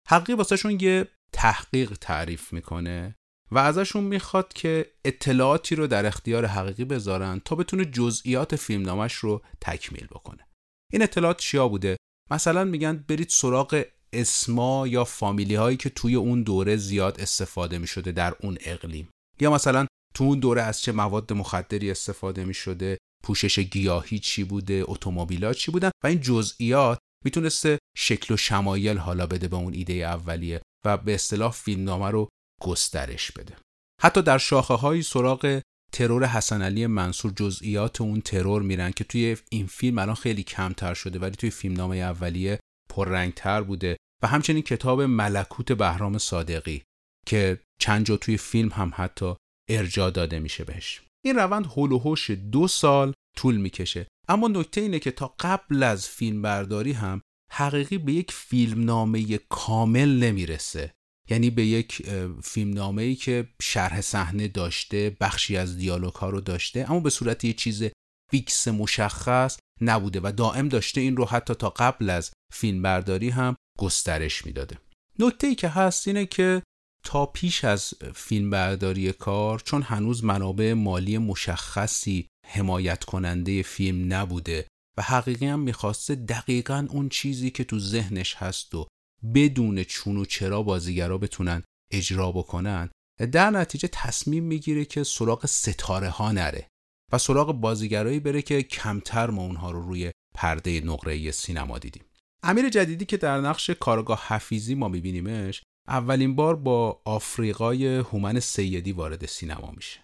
حقیقی 0.09 0.33
واسهشون 0.33 0.81
یه 0.81 1.09
تحقیق 1.33 1.92
تعریف 2.00 2.52
می‌کنه 2.52 3.14
و 3.50 3.59
ازشون 3.59 4.04
می‌خواد 4.04 4.52
که 4.52 4.87
اطلاعاتی 5.04 5.75
رو 5.75 5.87
در 5.87 6.07
اختیار 6.07 6.47
حقیقی 6.47 6.85
بذارن 6.85 7.40
تا 7.45 7.57
بتونه 7.57 7.85
جزئیات 7.85 8.57
فیلمنامش 8.57 9.14
رو 9.14 9.42
تکمیل 9.61 10.07
بکنه. 10.07 10.49
این 10.92 11.02
اطلاعات 11.02 11.38
چیا 11.38 11.69
بوده؟ 11.69 11.97
مثلا 12.31 12.64
میگن 12.64 13.04
برید 13.09 13.28
سراغ 13.28 13.85
اسما 14.12 14.88
یا 14.88 15.04
فامیلی 15.04 15.54
هایی 15.54 15.76
که 15.76 15.90
توی 15.90 16.14
اون 16.14 16.42
دوره 16.42 16.76
زیاد 16.76 17.21
استفاده 17.21 17.78
می 17.78 17.87
شده 17.87 18.12
در 18.12 18.35
اون 18.40 18.59
اقلیم. 18.61 19.09
یا 19.40 19.50
مثلا 19.50 19.87
تو 20.14 20.25
اون 20.25 20.38
دوره 20.38 20.62
از 20.62 20.81
چه 20.81 20.92
مواد 20.92 21.33
مخدری 21.33 21.90
استفاده 21.90 22.45
می 22.45 22.54
شده 22.54 22.99
پوشش 23.25 23.59
گیاهی 23.59 24.19
چی 24.19 24.45
بوده؟ 24.45 24.85
اتومبیلات 24.87 25.57
چی 25.57 25.71
بودن؟ 25.71 25.90
و 26.04 26.07
این 26.07 26.21
جزئیات 26.21 26.99
می‌تونسته 27.25 27.78
شکل 27.97 28.35
و 28.35 28.37
شمایل 28.37 28.99
حالا 28.99 29.26
بده 29.26 29.49
به 29.49 29.57
اون 29.57 29.75
ایده 29.75 29.92
اولیه 29.92 30.62
و 30.87 30.97
به 30.97 31.14
اصطلاح 31.14 31.52
فیلمنامه 31.52 32.11
رو 32.11 32.28
گسترش 32.61 33.33
بده. 33.33 33.57
حتی 34.02 34.23
در 34.23 34.38
شاخه 34.38 34.75
های 34.75 35.02
سراغ 35.02 35.61
ترور 35.92 36.26
حسن 36.26 36.62
علی 36.62 36.87
منصور 36.87 37.33
جزئیات 37.37 38.00
اون 38.00 38.21
ترور 38.21 38.62
میرن 38.62 38.90
که 38.90 39.04
توی 39.04 39.37
این 39.50 39.66
فیلم 39.66 39.99
الان 39.99 40.14
خیلی 40.14 40.42
کمتر 40.42 40.95
شده 40.95 41.19
ولی 41.19 41.37
توی 41.37 41.50
فیلمنامه 41.50 41.97
اولیه 41.97 42.61
پررنگتر 42.92 43.62
بوده 43.62 43.96
و 44.22 44.26
همچنین 44.26 44.62
کتاب 44.62 45.02
ملکوت 45.02 45.72
بهرام 45.72 46.18
صادقی 46.18 46.82
که 47.26 47.61
چند 47.78 48.06
جا 48.06 48.16
توی 48.16 48.37
فیلم 48.37 48.68
هم 48.68 48.92
حتی 48.94 49.34
ارجا 49.70 50.11
داده 50.11 50.38
میشه 50.38 50.64
بهش. 50.64 51.02
این 51.25 51.37
روند 51.37 51.66
هول 51.66 51.92
و 51.92 52.16
دو 52.50 52.68
سال 52.68 53.12
طول 53.37 53.56
می‌کشه. 53.56 54.06
اما 54.28 54.49
نکته 54.49 54.80
اینه 54.80 54.99
که 54.99 55.11
تا 55.11 55.34
قبل 55.40 55.82
از 55.82 56.08
فیلم 56.08 56.42
برداری 56.42 56.92
هم 56.92 57.20
حقیقی 57.52 57.99
به 57.99 58.12
یک 58.12 58.32
فیلمنامه 58.32 59.38
کامل 59.38 60.08
نمی‌رسه. 60.08 60.92
یعنی 61.30 61.50
به 61.50 61.66
یک 61.66 62.02
فیلمنامه 62.42 63.02
ای 63.02 63.14
که 63.14 63.49
شرح 63.62 64.00
صحنه 64.00 64.49
داشته 64.49 65.16
بخشی 65.20 65.56
از 65.56 65.76
دیالوگ 65.76 66.14
ها 66.14 66.30
رو 66.30 66.40
داشته 66.40 66.90
اما 66.90 67.00
به 67.00 67.11
صورت 67.11 67.44
یه 67.44 67.52
چیز 67.52 67.84
فیکس 68.30 68.68
مشخص 68.68 69.58
نبوده 69.80 70.20
و 70.22 70.32
دائم 70.37 70.68
داشته 70.68 71.00
این 71.00 71.16
رو 71.16 71.25
حتی 71.25 71.54
تا 71.54 71.70
قبل 71.70 72.11
از 72.11 72.30
فیلم 72.52 72.82
برداری 72.82 73.28
هم 73.28 73.56
گسترش 73.78 74.47
می‌داده. 74.47 74.78
نکته 75.18 75.47
ای 75.47 75.54
که 75.54 75.68
هست 75.68 76.09
اینه 76.09 76.26
که 76.26 76.62
تا 77.04 77.26
پیش 77.26 77.64
از 77.64 77.94
فیلم 78.14 78.50
برداری 78.50 79.12
کار 79.12 79.59
چون 79.59 79.82
هنوز 79.82 80.25
منابع 80.25 80.73
مالی 80.73 81.18
مشخصی 81.18 82.26
حمایت 82.47 83.04
کننده 83.04 83.62
فیلم 83.62 84.12
نبوده 84.12 84.66
و 84.97 85.02
حقیقی 85.02 85.47
هم 85.47 85.61
می‌خواسته 85.61 86.14
دقیقا 86.14 86.87
اون 86.90 87.09
چیزی 87.09 87.50
که 87.50 87.64
تو 87.64 87.78
ذهنش 87.78 88.35
هست 88.35 88.75
و 88.75 88.87
بدون 89.35 89.85
چون 89.85 90.16
و 90.16 90.25
چرا 90.25 90.62
بازیگرا 90.62 91.18
بتونن 91.18 91.62
اجرا 91.90 92.32
بکنن 92.32 92.90
در 93.32 93.50
نتیجه 93.50 93.88
تصمیم 93.92 94.44
می‌گیره 94.44 94.85
که 94.85 95.04
سراغ 95.04 95.47
ستاره 95.47 96.09
ها 96.09 96.32
نره 96.32 96.68
و 97.12 97.18
سراغ 97.18 97.52
بازیگرایی 97.52 98.21
بره 98.21 98.42
که 98.42 98.62
کمتر 98.62 99.30
ما 99.30 99.42
اونها 99.42 99.71
رو 99.71 99.82
روی 99.82 100.11
پرده 100.35 100.80
نقره 100.80 101.30
سینما 101.30 101.78
دیدیم. 101.78 102.04
امیر 102.44 102.68
جدیدی 102.68 103.04
که 103.04 103.16
در 103.16 103.40
نقش 103.40 103.70
کارگاه 103.70 104.26
حفیزی 104.26 104.75
ما 104.75 104.88
میبینیمش 104.88 105.62
اولین 105.88 106.37
بار 106.37 106.56
با 106.56 107.02
آفریقای 107.04 107.87
هومن 107.87 108.40
سیدی 108.40 108.92
وارد 108.92 109.26
سینما 109.26 109.70
میشه. 109.76 110.00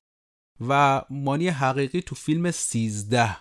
و 0.69 1.03
مانی 1.11 1.49
حقیقی 1.49 2.01
تو 2.01 2.15
فیلم 2.15 2.51
سیزده 2.51 3.37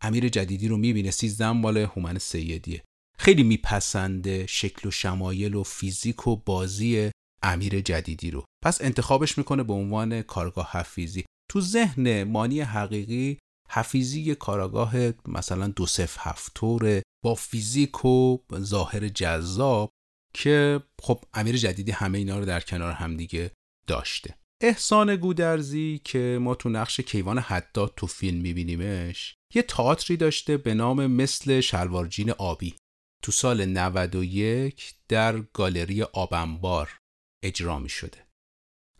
امیر 0.00 0.28
جدیدی 0.28 0.68
رو 0.68 0.76
می‌بینه. 0.76 1.10
سیزده 1.10 1.52
مال 1.52 1.76
هومن 1.76 2.18
سیدیه. 2.18 2.82
خیلی 3.18 3.42
میپسنده 3.42 4.46
شکل 4.46 4.88
و 4.88 4.90
شمایل 4.90 5.54
و 5.54 5.62
فیزیک 5.62 6.26
و 6.26 6.36
بازی 6.36 7.10
امیر 7.42 7.80
جدیدی 7.80 8.30
رو. 8.30 8.44
پس 8.64 8.82
انتخابش 8.82 9.38
می‌کنه 9.38 9.62
به 9.62 9.72
عنوان 9.72 10.22
کارگاه 10.22 10.70
حفیزی 10.72 11.24
تو 11.50 11.60
ذهن 11.60 12.24
مانی 12.24 12.60
حقیقی 12.60 13.38
حفیزی 13.70 14.34
کاراگاه 14.34 14.92
مثلا 15.28 15.68
دو 15.68 15.86
صف 15.86 16.16
هفتوره 16.18 17.02
با 17.24 17.34
فیزیک 17.34 18.04
و 18.04 18.38
ظاهر 18.54 19.08
جذاب 19.08 19.90
که 20.34 20.82
خب 21.02 21.24
امیر 21.34 21.56
جدیدی 21.56 21.92
همه 21.92 22.18
اینا 22.18 22.38
رو 22.38 22.44
در 22.44 22.60
کنار 22.60 22.92
همدیگه 22.92 23.50
داشته 23.86 24.34
احسان 24.62 25.16
گودرزی 25.16 26.00
که 26.04 26.38
ما 26.40 26.54
تو 26.54 26.68
نقش 26.68 27.00
کیوان 27.00 27.38
حداد 27.38 27.92
تو 27.96 28.06
فیلم 28.06 28.40
میبینیمش 28.40 29.34
یه 29.54 29.62
تئاتری 29.62 30.16
داشته 30.16 30.56
به 30.56 30.74
نام 30.74 31.06
مثل 31.06 31.60
شلوارجین 31.60 32.30
آبی 32.30 32.74
تو 33.22 33.32
سال 33.32 33.64
91 33.64 34.94
در 35.08 35.38
گالری 35.40 36.02
آبنبار 36.02 36.98
اجرا 37.44 37.78
می 37.78 37.88
شده. 37.88 38.26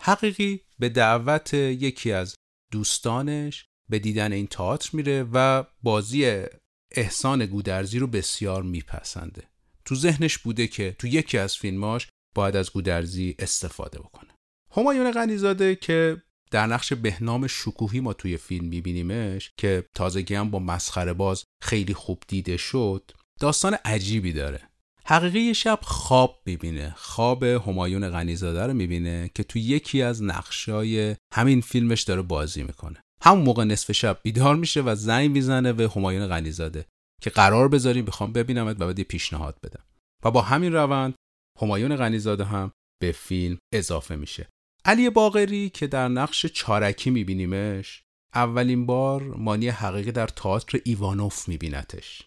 حقیقی 0.01 0.61
به 0.79 0.89
دعوت 0.89 1.55
یکی 1.55 2.13
از 2.13 2.35
دوستانش 2.73 3.67
به 3.89 3.99
دیدن 3.99 4.33
این 4.33 4.47
تئاتر 4.47 4.91
میره 4.93 5.27
و 5.33 5.65
بازی 5.83 6.43
احسان 6.91 7.47
گودرزی 7.47 7.99
رو 7.99 8.07
بسیار 8.07 8.63
میپسنده. 8.63 9.43
تو 9.85 9.95
ذهنش 9.95 10.39
بوده 10.39 10.67
که 10.67 10.97
تو 10.99 11.07
یکی 11.07 11.39
از 11.39 11.57
فیلماش 11.57 12.09
باید 12.35 12.57
از 12.57 12.71
گودرزی 12.71 13.35
استفاده 13.39 13.99
بکنه. 13.99 14.31
همایون 14.77 15.11
غنیزاده 15.11 15.77
که 15.77 16.23
در 16.51 16.67
نقش 16.67 16.93
بهنام 16.93 17.47
شکوهی 17.47 18.01
ما 18.01 18.13
توی 18.13 18.37
فیلم 18.37 18.65
میبینیمش 18.65 19.53
که 19.57 19.85
تازگی 19.95 20.35
هم 20.35 20.51
با 20.51 20.59
مسخره 20.59 21.13
باز 21.13 21.45
خیلی 21.63 21.95
خوب 21.95 22.23
دیده 22.29 22.57
شد 22.57 23.11
داستان 23.41 23.77
عجیبی 23.85 24.33
داره 24.33 24.61
حقیقی 25.05 25.55
شب 25.55 25.79
خواب 25.83 26.43
می‌بینه 26.47 26.95
خواب 26.97 27.43
همایون 27.43 28.11
غنیزاده 28.11 28.67
رو 28.67 28.75
می‌بینه 28.75 29.31
که 29.35 29.43
تو 29.43 29.59
یکی 29.59 30.03
از 30.03 30.23
نقشای 30.23 31.17
همین 31.35 31.61
فیلمش 31.61 32.03
داره 32.03 32.23
بازی 32.23 32.63
می‌کنه 32.63 33.03
همون 33.23 33.45
موقع 33.45 33.65
نصف 33.65 33.93
شب 33.93 34.21
بیدار 34.23 34.57
میشه 34.57 34.83
و 34.83 34.95
زنگ 34.95 35.31
می‌زنه 35.31 35.73
به 35.73 35.89
همایون 35.97 36.27
غنیزاده 36.27 36.87
که 37.21 37.31
قرار 37.31 37.69
بذاریم 37.69 38.05
بخوام 38.05 38.33
ببینمت 38.33 38.77
و 38.81 38.87
بعد 38.87 39.01
پیشنهاد 39.01 39.59
بدم. 39.63 39.85
و 40.25 40.31
با 40.31 40.43
همین 40.43 40.73
روند 40.73 41.15
همایون 41.61 41.97
غنیزاده 41.97 42.45
هم 42.45 42.73
به 43.01 43.13
فیلم 43.13 43.59
اضافه 43.73 44.17
میشه. 44.17 44.49
علی 44.85 45.11
باقری 45.11 45.71
که 45.71 45.87
در 45.87 46.09
نقش 46.09 46.47
چارکی 46.47 47.11
میبینیمش 47.11 48.03
اولین 48.35 48.87
بار 48.87 49.23
مانی 49.23 49.69
حقیقی 49.69 50.13
در 50.13 50.27
تئاتر 50.27 50.81
ایوانوف 50.85 51.49
میبینتش 51.49 52.23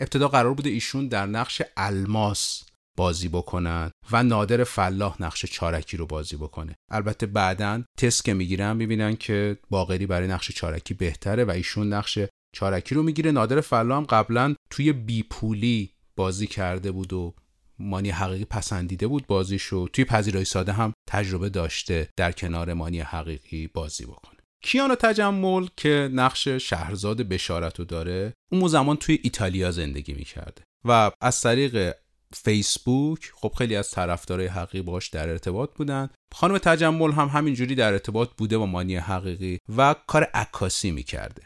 ابتدا 0.00 0.28
قرار 0.28 0.54
بوده 0.54 0.70
ایشون 0.70 1.08
در 1.08 1.26
نقش 1.26 1.62
الماس 1.76 2.64
بازی 2.96 3.28
بکنن 3.28 3.90
و 4.12 4.22
نادر 4.22 4.64
فلاح 4.64 5.22
نقش 5.22 5.46
چارکی 5.46 5.96
رو 5.96 6.06
بازی 6.06 6.36
بکنه. 6.36 6.74
البته 6.90 7.26
بعدا 7.26 7.82
تست 7.98 8.24
که 8.24 8.34
می‌گیرن 8.34 8.76
می‌بینن 8.76 9.16
که 9.16 9.58
باقری 9.70 10.06
برای 10.06 10.28
نقش 10.28 10.50
چارکی 10.50 10.94
بهتره 10.94 11.44
و 11.44 11.50
ایشون 11.50 11.92
نقش 11.92 12.18
چارکی 12.54 12.94
رو 12.94 13.02
می‌گیره. 13.02 13.30
نادر 13.30 13.60
فلاح 13.60 13.98
هم 13.98 14.04
قبلا 14.04 14.54
توی 14.70 14.92
بیپولی 14.92 15.90
بازی 16.16 16.46
کرده 16.46 16.92
بود 16.92 17.12
و 17.12 17.34
مانی 17.78 18.10
حقیقی 18.10 18.44
پسندیده 18.44 19.06
بود 19.06 19.26
بازیشو 19.26 19.88
توی 19.88 20.04
پذیرای 20.04 20.44
ساده 20.44 20.72
هم 20.72 20.92
تجربه 21.08 21.48
داشته 21.48 22.08
در 22.16 22.32
کنار 22.32 22.72
مانی 22.72 23.00
حقیقی 23.00 23.66
بازی 23.66 24.04
بکنه. 24.04 24.38
کیانو 24.62 24.94
تجمل 24.94 25.66
که 25.76 26.10
نقش 26.12 26.48
شهرزاد 26.48 27.22
بشارت 27.22 27.78
رو 27.78 27.84
داره 27.84 28.32
اون 28.52 28.68
زمان 28.68 28.96
توی 28.96 29.18
ایتالیا 29.22 29.70
زندگی 29.70 30.14
می‌کرده 30.14 30.62
و 30.84 31.10
از 31.20 31.40
طریق 31.40 31.94
فیسبوک 32.34 33.32
خب 33.34 33.52
خیلی 33.58 33.76
از 33.76 33.90
طرفدارای 33.90 34.46
حقیقی 34.46 34.82
باش 34.82 35.08
در 35.08 35.28
ارتباط 35.28 35.70
بودن. 35.74 36.10
خانم 36.34 36.58
تجمل 36.58 37.12
هم 37.12 37.28
همینجوری 37.28 37.74
در 37.74 37.92
ارتباط 37.92 38.30
بوده 38.36 38.58
با 38.58 38.66
مانی 38.66 38.96
حقیقی 38.96 39.58
و 39.76 39.94
کار 40.06 40.22
عکاسی 40.22 40.90
می‌کرده. 40.90 41.42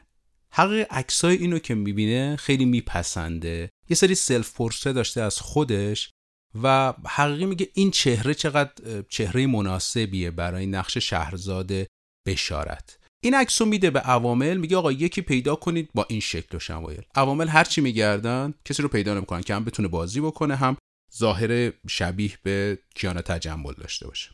حقیقی 0.53 0.83
عکسای 0.91 1.37
اینو 1.37 1.59
که 1.59 1.75
می‌بینه 1.75 2.37
خیلی 2.37 2.65
میپسنده. 2.65 3.71
یه 3.89 3.97
سری 3.97 4.15
سلف 4.15 4.53
پورتره 4.53 4.93
داشته 4.93 5.21
از 5.21 5.41
خودش 5.41 6.11
و 6.63 6.95
حقیقی 7.07 7.47
میگه 7.47 7.69
این 7.75 7.91
چهره 7.91 8.35
چقدر 8.35 9.03
چهره 9.09 9.47
مناسبیه 9.47 10.31
برای 10.31 10.67
نقش 10.67 10.99
شهرزاد 10.99 11.71
بشارت. 12.27 12.99
این 13.25 13.35
عکس 13.35 13.63
رو 13.63 13.69
میده 13.69 13.91
به 13.91 14.01
عوامل 14.01 14.57
میگه 14.57 14.77
آقا 14.77 14.93
یکی 14.93 15.21
پیدا 15.21 15.55
کنید 15.55 15.91
با 15.95 16.07
این 16.09 16.21
شکل 16.21 16.57
و 16.57 16.61
شمایل. 16.61 17.03
عوامل 17.15 17.49
هرچی 17.49 17.81
میگردن 17.81 18.55
کسی 18.65 18.83
رو 18.83 18.89
پیدا 18.89 19.15
نمی‌کنن 19.15 19.41
که 19.41 19.55
هم 19.55 19.65
بتونه 19.65 19.89
بازی 19.89 20.21
بکنه 20.21 20.57
هم 20.57 20.77
ظاهر 21.19 21.73
شبیه 21.89 22.33
به 22.43 22.79
کیانا 22.95 23.23
تجمل 23.23 23.73
داشته 23.73 24.07
باشه. 24.07 24.31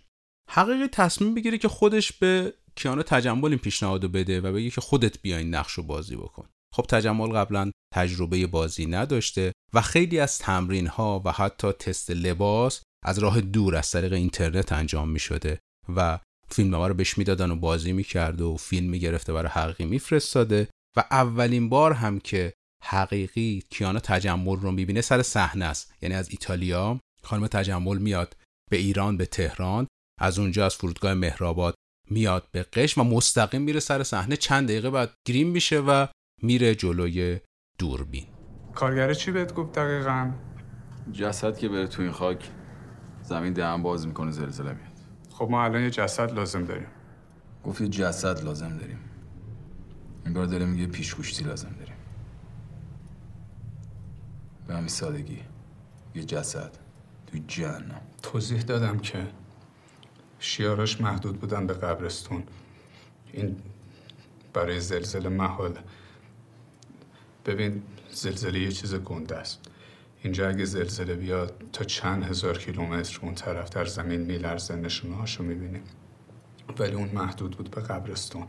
حقیقی 0.51 0.87
تصمیم 0.87 1.35
بگیره 1.35 1.59
که 1.59 1.69
خودش 1.69 2.13
به 2.13 2.55
کیانو 2.77 3.03
تجمل 3.03 3.49
این 3.49 3.59
پیشنهادو 3.59 4.09
بده 4.09 4.41
و 4.41 4.53
بگه 4.53 4.71
که 4.71 4.81
خودت 4.81 5.23
بیا 5.23 5.37
این 5.37 5.55
نقش 5.55 5.73
رو 5.73 5.83
بازی 5.83 6.17
بکن. 6.17 6.49
خب 6.75 6.83
تجمل 6.89 7.29
قبلا 7.29 7.71
تجربه 7.95 8.47
بازی 8.47 8.87
نداشته 8.87 9.53
و 9.75 9.81
خیلی 9.81 10.19
از 10.21 10.39
تمرین 10.39 10.87
ها 10.87 11.23
و 11.25 11.33
حتی 11.33 11.73
تست 11.73 12.11
لباس 12.11 12.83
از 13.05 13.19
راه 13.19 13.41
دور 13.41 13.77
از 13.77 13.91
طریق 13.91 14.13
اینترنت 14.13 14.73
انجام 14.73 15.09
می 15.09 15.19
شده 15.19 15.59
و 15.97 16.19
فیلم 16.49 16.75
رو 16.75 16.95
بهش 16.95 17.19
می‌دادن 17.19 17.51
و 17.51 17.57
بازی 17.57 17.93
می‌کرد 17.93 18.41
و 18.41 18.57
فیلم 18.57 18.91
می‌گرفته 18.91 19.33
برای 19.33 19.51
حقیقی 19.51 19.85
میفرستاده. 19.85 20.69
و 20.97 21.05
اولین 21.11 21.69
بار 21.69 21.93
هم 21.93 22.21
که 22.21 22.53
حقیقی 22.85 23.63
کیانا 23.71 24.01
تجمل 24.01 24.57
رو 24.57 24.71
می‌بینه 24.71 25.01
سر 25.01 25.23
صحنه 25.23 25.65
است. 25.65 25.95
یعنی 26.03 26.15
از 26.15 26.31
ایتالیا 26.31 27.01
خانم 27.23 27.47
تجمل 27.47 27.99
میاد 27.99 28.37
به 28.71 28.77
ایران 28.77 29.17
به 29.17 29.27
تهران 29.27 29.87
از 30.21 30.39
اونجا 30.39 30.67
از 30.67 30.75
فرودگاه 30.75 31.15
مهرآباد 31.15 31.75
میاد 32.11 32.49
به 32.53 32.63
قش 32.63 32.99
و 32.99 33.05
مستقیم 33.05 33.63
میره 33.63 33.81
سر 33.81 34.03
صحنه. 34.03 34.37
چند 34.37 34.69
دقیقه 34.69 34.91
بعد 34.91 35.15
گریم 35.29 35.49
میشه 35.49 35.81
و 35.81 36.07
میره 36.43 36.75
جلوی 36.75 37.41
دوربین. 37.79 38.27
کارگره 38.75 39.15
چی 39.15 39.31
بهت 39.33 39.55
گفت 39.55 39.73
دقیقا؟ 39.73 40.33
جسد 41.13 41.59
که 41.59 41.69
بره 41.69 41.87
تو 41.87 42.03
این 42.03 42.13
خاک 42.13 42.51
زمین 43.23 43.53
دهن 43.53 43.83
باز 43.83 44.07
می‌کنه 44.07 44.31
زلزله 44.31 44.73
میاد. 44.73 44.94
خب 45.35 45.49
ما 45.51 45.65
الان 45.65 45.83
یه 45.83 45.91
جسد 45.91 46.33
لازم 46.33 46.65
داریم. 46.65 46.87
گفت 47.65 47.81
یه 47.81 47.89
جسد 47.89 48.45
لازم 48.45 48.79
داریم. 48.79 48.99
انگار 50.25 50.47
داره 50.47 50.65
میگه 50.65 50.87
پیشگوشتی 50.87 51.45
لازم 51.45 51.75
داریم. 51.79 51.95
به 54.67 54.75
همین 54.75 54.89
سادگی. 54.89 55.41
یه 56.15 56.25
جسد 56.25 56.71
تو 57.27 57.39
جهنم. 57.49 58.01
توضیح 58.23 58.63
دادم 58.63 58.99
که 58.99 59.27
شیاراش 60.39 61.01
محدود 61.01 61.41
بودن 61.41 61.67
به 61.67 61.75
قبرستون. 61.75 62.43
این 63.33 63.57
برای 64.53 64.81
زلزله 64.81 65.29
محاله. 65.29 65.81
ببین 67.47 67.83
زلزله 68.11 68.61
یه 68.61 68.73
چیز 68.73 68.95
گنده 68.95 69.37
است. 69.37 69.71
اینجا 70.25 70.49
اگه 70.49 70.65
زلزله 70.65 71.15
بیاد 71.15 71.63
تا 71.73 71.85
چند 71.85 72.23
هزار 72.23 72.59
کیلومتر 72.59 73.19
اون 73.23 73.35
طرف 73.35 73.71
در 73.71 73.85
زمین 73.85 74.21
میلرزه 74.21 74.77
نشونه 74.77 75.17
هاشو 75.17 75.43
می‌بینیم. 75.43 75.83
ولی 76.79 76.95
اون 76.95 77.11
محدود 77.15 77.57
بود 77.57 77.71
به 77.71 77.81
قبرستون. 77.81 78.47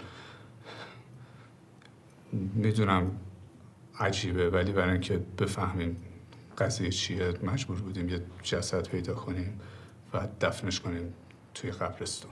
می‌دونم 2.34 3.12
عجیبه 4.00 4.50
ولی 4.50 4.72
برای 4.72 4.92
اینکه 4.92 5.18
بفهمیم 5.18 5.98
قضیه 6.58 6.90
چیه 6.90 7.34
مجبور 7.44 7.82
بودیم 7.82 8.10
یه 8.10 8.22
جسد 8.44 8.88
پیدا 8.88 9.14
کنیم 9.14 9.60
و 10.14 10.28
دفنش 10.42 10.80
کنیم 10.80 11.14
توی 11.54 11.72
قبرستون. 11.72 12.32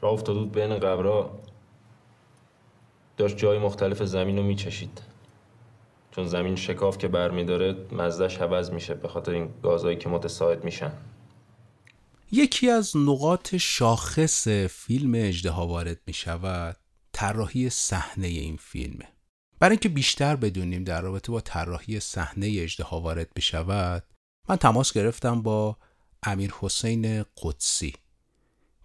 راه 0.00 0.12
افتاده 0.12 0.38
بود 0.38 0.52
بین 0.52 0.78
قبرها. 0.78 1.40
داشت 3.16 3.36
جای 3.36 3.58
مختلف 3.58 4.02
زمین 4.02 4.36
رو 4.36 4.42
میچشید. 4.42 5.13
چون 6.14 6.26
زمین 6.26 6.56
شکاف 6.56 6.98
که 6.98 7.08
برمیداره 7.08 7.76
مزدش 7.92 8.38
عوض 8.38 8.70
میشه 8.70 8.94
به 8.94 9.08
خاطر 9.08 9.32
این 9.32 9.48
گازهایی 9.62 9.96
که 9.96 10.08
متساعد 10.08 10.64
میشن. 10.64 10.92
یکی 12.32 12.70
از 12.70 12.96
نقاط 12.96 13.54
شاخص 13.56 14.48
فیلم 14.48 15.12
اجدها 15.14 15.66
وارد 15.66 16.00
می 16.06 16.12
شود 16.12 16.76
طراحی 17.12 17.70
صحنه 17.70 18.26
این 18.26 18.56
فیلمه 18.56 19.08
برای 19.60 19.72
اینکه 19.72 19.88
بیشتر 19.88 20.36
بدونیم 20.36 20.84
در 20.84 21.00
رابطه 21.00 21.32
با 21.32 21.40
طراحی 21.40 22.00
صحنه 22.00 22.46
اجدها 22.46 23.00
وارد 23.00 23.34
بشود 23.36 24.04
من 24.48 24.56
تماس 24.56 24.92
گرفتم 24.92 25.42
با 25.42 25.76
امیر 26.22 26.54
حسین 26.60 27.24
قدسی 27.42 27.94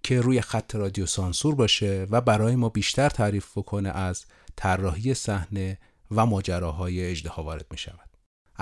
که 0.04 0.22
روی 0.22 0.42
خط 0.42 0.76
رادیو 0.76 1.06
سانسور 1.06 1.56
باشه 1.56 2.08
و 2.10 2.22
برای 2.22 2.56
ما 2.56 2.70
بیشتر 2.70 3.10
تعریف 3.10 3.58
بکنه 3.58 3.90
از 3.90 4.26
طراحی 4.56 5.14
صحنه 5.14 5.78
و 6.12 6.26
ماجراهای 6.26 7.06
اجدها 7.06 7.44
وارد 7.44 7.66
می 7.72 7.78
شود 7.78 8.10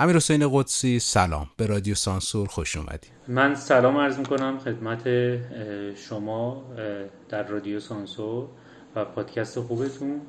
امیر 0.00 0.16
حسین 0.16 0.48
قدسی 0.52 0.98
سلام. 0.98 1.46
به 1.56 1.66
رادیو 1.66 1.94
سانسور 1.94 2.48
خوش 2.48 2.76
اومدی. 2.76 3.08
من 3.28 3.54
سلام 3.54 3.96
عرض 3.96 4.18
می 4.18 4.24
کنم 4.24 4.58
خدمت 4.58 5.08
شما 5.94 6.64
در 7.28 7.42
رادیو 7.42 7.80
سانسور 7.80 8.48
و 8.96 9.04
پادکست 9.04 9.60
خوبتون. 9.60 10.20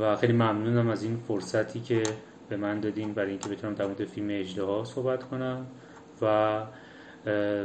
و 0.00 0.16
خیلی 0.16 0.32
ممنونم 0.32 0.88
از 0.88 1.02
این 1.02 1.16
فرصتی 1.28 1.80
که 1.80 2.02
به 2.48 2.56
من 2.56 2.80
دادین 2.80 3.14
برای 3.14 3.30
اینکه 3.30 3.48
بتونم 3.48 3.74
در 3.74 3.86
مورد 3.86 4.04
فیلم 4.04 4.28
اجدها 4.30 4.84
صحبت 4.84 5.24
کنم. 5.24 5.66
و 6.22 6.64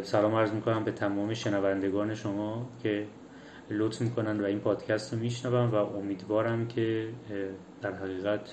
سلام 0.03 0.35
عرض 0.35 0.51
می‌کنم 0.51 0.83
به 0.83 0.91
تمام 0.91 1.33
شنوندگان 1.33 2.15
شما 2.15 2.69
که 2.83 3.07
لطف 3.69 4.01
می‌کنن 4.01 4.39
و 4.39 4.45
این 4.45 4.59
پادکست 4.59 5.13
رو 5.13 5.19
میشنوم 5.19 5.71
و 5.71 5.75
امیدوارم 5.75 6.67
که 6.67 7.09
در 7.81 7.93
حقیقت 7.93 8.49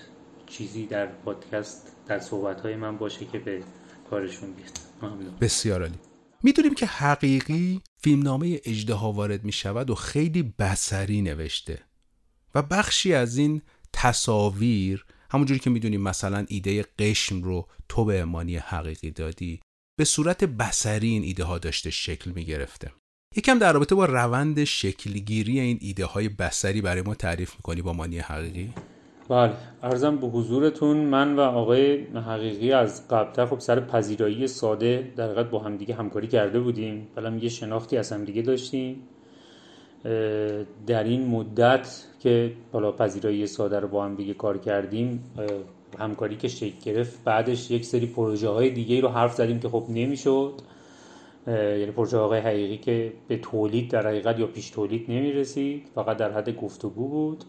چیزی 0.46 0.86
در 0.86 1.06
پادکست 1.06 1.96
در 2.06 2.18
صحبت 2.18 2.60
های 2.60 2.76
من 2.76 2.96
باشه 2.96 3.24
که 3.24 3.38
به 3.38 3.62
کارشون 4.10 4.52
بیاد. 4.52 5.38
بسیار 5.40 5.80
عالی. 5.80 5.98
می‌دونیم 6.42 6.74
که 6.74 6.86
حقیقی 6.86 7.80
فیلمنامه 8.02 8.60
اجدها 8.64 9.12
وارد 9.12 9.44
می 9.44 9.52
شود 9.52 9.90
و 9.90 9.94
خیلی 9.94 10.54
بسری 10.58 11.22
نوشته 11.22 11.78
و 12.54 12.62
بخشی 12.62 13.14
از 13.14 13.36
این 13.36 13.62
تصاویر 13.92 15.04
همونجوری 15.30 15.60
که 15.60 15.70
می‌دونیم 15.70 16.00
مثلا 16.00 16.44
ایده 16.48 16.84
قشم 16.98 17.42
رو 17.42 17.68
تو 17.88 18.04
به 18.04 18.20
امانی 18.20 18.56
حقیقی 18.56 19.10
دادی 19.10 19.60
به 19.98 20.04
صورت 20.04 20.44
بسری 20.44 21.08
این 21.08 21.22
ایده 21.22 21.44
ها 21.44 21.58
داشته 21.58 21.90
شکل 21.90 22.30
می 22.30 22.44
گرفته 22.44 22.92
یکم 23.36 23.58
در 23.58 23.72
رابطه 23.72 23.94
با 23.94 24.04
روند 24.04 24.64
شکلگیری 24.64 25.60
این 25.60 25.78
ایده 25.80 26.04
های 26.04 26.28
بسری 26.28 26.80
برای 26.80 27.02
ما 27.02 27.14
تعریف 27.14 27.56
می‌کنی 27.56 27.82
با 27.82 27.92
مانی 27.92 28.18
حقیقی؟ 28.18 28.72
بله 29.28 29.52
ارزم 29.82 30.16
به 30.16 30.26
حضورتون 30.26 30.96
من 30.96 31.36
و 31.36 31.40
آقای 31.40 32.04
حقیقی 32.04 32.72
از 32.72 33.08
قبلتر 33.08 33.46
خب 33.46 33.58
سر 33.58 33.80
پذیرایی 33.80 34.46
ساده 34.46 35.12
در 35.16 35.24
حقیقت 35.24 35.50
با 35.50 35.58
همدیگه 35.58 35.94
همکاری 35.94 36.26
کرده 36.26 36.60
بودیم. 36.60 37.08
بلا 37.14 37.36
یه 37.36 37.48
شناختی 37.48 37.96
از 37.96 38.12
همدیگه 38.12 38.42
داشتیم. 38.42 38.96
در 40.86 41.04
این 41.04 41.26
مدت 41.26 42.04
که 42.20 42.52
بالا 42.72 42.92
پذیرایی 42.92 43.46
ساده 43.46 43.80
رو 43.80 43.88
با 43.88 44.04
هم 44.04 44.14
دیگه 44.14 44.34
کار 44.34 44.58
کردیم 44.58 45.24
همکاری 45.98 46.36
که 46.36 46.48
شکل 46.48 46.80
گرفت 46.84 47.24
بعدش 47.24 47.70
یک 47.70 47.84
سری 47.84 48.06
پروژه 48.06 48.48
های 48.48 48.70
دیگه 48.70 49.00
رو 49.00 49.08
حرف 49.08 49.34
زدیم 49.34 49.60
که 49.60 49.68
خب 49.68 49.86
نمی‌شد. 49.88 50.52
یعنی 51.46 51.90
پروژه 51.90 52.16
آقای 52.16 52.40
حقیقی 52.40 52.76
که 52.76 53.12
به 53.28 53.36
تولید 53.36 53.90
در 53.90 54.06
حقیقت 54.06 54.38
یا 54.38 54.46
پیش 54.46 54.70
تولید 54.70 55.10
نمی 55.10 55.32
رسید 55.32 55.88
فقط 55.94 56.16
در 56.16 56.32
حد 56.32 56.56
گفتگو 56.56 57.08
بود. 57.08 57.44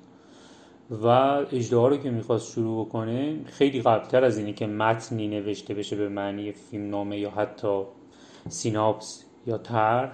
و 1.04 1.08
اجدها 1.52 1.88
رو 1.88 1.98
که 1.98 2.10
می‌خواست 2.10 2.52
شروع 2.52 2.86
بکنه 2.86 3.40
خیلی 3.46 3.82
قبلتر 3.82 4.24
از 4.24 4.38
اینه 4.38 4.54
که 4.54 4.68
متنی 4.68 5.28
نوشته 5.28 5.74
بشه 5.74 5.96
به 5.96 6.10
معنی 6.10 6.52
فیلم 6.52 6.90
نامه 6.90 7.20
یا 7.20 7.30
حتی 7.30 7.84
سیناپس 8.50 9.26
یا 9.48 9.58
طرح 9.58 10.12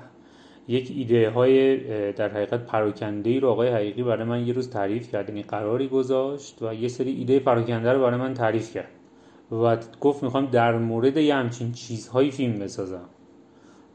یک 0.68 0.92
ایده 0.96 1.30
های 1.30 1.78
در 2.12 2.30
حقیقت 2.30 2.66
پراکنده 2.66 3.30
ای 3.30 3.40
رو 3.40 3.50
آقای 3.50 3.70
حقیقی 3.70 4.04
برای 4.04 4.24
من 4.24 4.48
یه 4.48 4.54
روز 4.54 4.70
تعریف 4.70 5.12
کرد 5.12 5.30
یعنی 5.30 5.44
قراری 5.44 5.88
گذاشت 5.88 6.62
و 6.62 6.74
یه 6.74 6.88
سری 6.88 7.12
ایده 7.12 7.40
پراکنده 7.40 7.92
رو 7.92 8.02
برای 8.02 8.20
من 8.20 8.34
تعریف 8.34 8.74
کرد. 8.74 8.90
و 9.52 9.78
گفت 10.02 10.24
می‌خوام 10.24 10.46
در 10.46 10.78
مورد 10.78 11.18
یه 11.18 11.36
همچین 11.36 11.72
چیزهایی 11.72 12.32
فیلم 12.32 12.60
بسازم. 12.60 13.10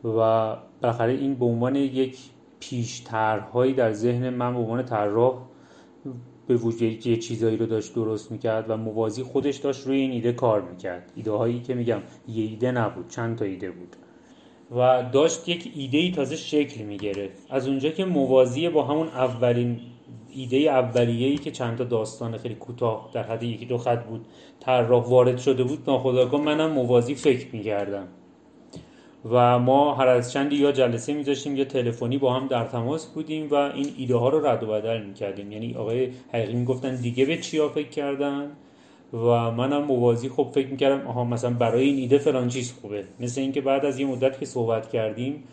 و 0.05 0.57
بالاخره 0.83 1.13
این 1.13 1.35
به 1.35 1.45
عنوان 1.45 1.77
یک 1.77 2.19
پیشترهایی 2.61 3.73
در 3.73 3.93
ذهن 3.93 4.31
من 4.31 4.53
به 4.55 4.59
عنوان 4.59 4.85
طراح 4.85 5.39
به 6.47 6.57
وجود 6.57 7.07
یه 7.07 7.17
چیزایی 7.17 7.57
رو 7.57 7.67
داشت 7.67 7.95
درست 7.95 8.33
می‌کرد 8.33 8.71
و 8.71 8.77
موازی 8.77 9.23
خودش 9.23 9.57
داشت 9.57 9.87
روی 9.87 9.97
این 9.97 10.11
ایده 10.11 10.33
کار 10.33 10.63
می‌کرد. 10.63 11.13
ایده 11.17 11.31
هایی 11.31 11.61
که 11.61 11.75
میگم 11.75 11.99
یه 12.29 12.45
ایده 12.45 12.73
نبود 12.73 13.09
چند 13.09 13.39
تا 13.39 13.45
ایده 13.45 13.71
بود. 13.71 13.97
و 14.77 15.03
داشت 15.13 15.49
یک 15.49 15.73
ایده 15.77 15.99
ای 15.99 16.11
تازه 16.11 16.37
شکل 16.37 16.85
می‌گرفت. 16.85 17.47
از 17.51 17.69
اونجا 17.69 17.91
که 17.91 18.05
موازی 18.05 18.69
با 18.69 18.83
همون 18.83 19.07
اولین 19.09 19.81
ایده 20.35 20.57
اولیه 20.57 21.29
ای 21.29 21.37
که 21.37 21.51
چند 21.51 21.79
تا 21.79 21.85
داستان 21.85 22.37
خیلی 22.39 22.55
کوتاه 22.55 23.11
در 23.13 23.23
حد 23.23 23.43
یکی 23.43 23.67
دو 23.67 23.79
خط 23.79 24.05
بود 24.05 24.27
طراح 24.61 25.09
وارد 25.09 25.39
شده 25.39 25.65
بود 25.65 25.79
ناخداگاه 25.87 26.41
منم 26.41 26.71
موازی 26.73 27.15
فکر 27.15 27.47
می‌کردم. 27.53 28.09
و 29.31 29.59
ما 29.59 29.95
هر 29.95 30.09
از 30.09 30.33
چندی 30.33 30.57
یا 30.57 30.73
جلسه 30.73 31.13
میذاشتیم 31.13 31.57
یا 31.57 31.65
تلفنی 31.65 32.19
با 32.19 32.33
هم 32.35 32.47
در 32.47 32.65
تماس 32.65 33.07
بودیم 33.07 33.51
و 33.51 33.55
این 33.55 33.87
ایده 33.97 34.17
ها 34.17 34.29
رو 34.29 34.47
رد 34.47 34.63
و 34.63 34.67
بدل 34.67 35.03
می‌کردیم. 35.03 35.53
یعنی 35.53 35.75
آقای 35.75 36.09
حقیقی 36.33 36.55
می‌گفتن 36.55 36.97
دیگه 36.97 37.25
به 37.25 37.37
چیا 37.37 37.69
فکر 37.69 37.89
کردن؟ 37.89 38.51
و 39.13 39.51
منم 39.51 39.85
موازی 39.85 40.29
خب 40.29 40.51
فکر 40.55 40.69
می‌کردم 40.69 41.07
آها 41.07 41.25
مثلا 41.25 41.51
برای 41.51 41.85
این 41.85 41.97
ایده 41.97 42.19
فلان 42.19 42.49
چیز 42.49 42.73
خوبه. 42.73 43.05
مثل 43.21 43.41
اینکه 43.41 43.61
بعد 43.61 43.85
از 43.85 44.01
یه 44.01 44.07
مدت 44.07 44.41
که 44.41 44.47
صحبت 44.47 44.91
کردیم 44.91 45.45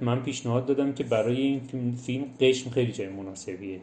من 0.00 0.22
پیشنهاد 0.22 0.66
دادم 0.66 0.92
که 0.92 1.04
برای 1.04 1.36
این 1.36 1.60
فیلم, 1.60 1.92
فیلم 1.92 2.24
قشم 2.40 2.70
خیلی 2.70 2.92
جای 2.92 3.08
مناسبیه. 3.08 3.80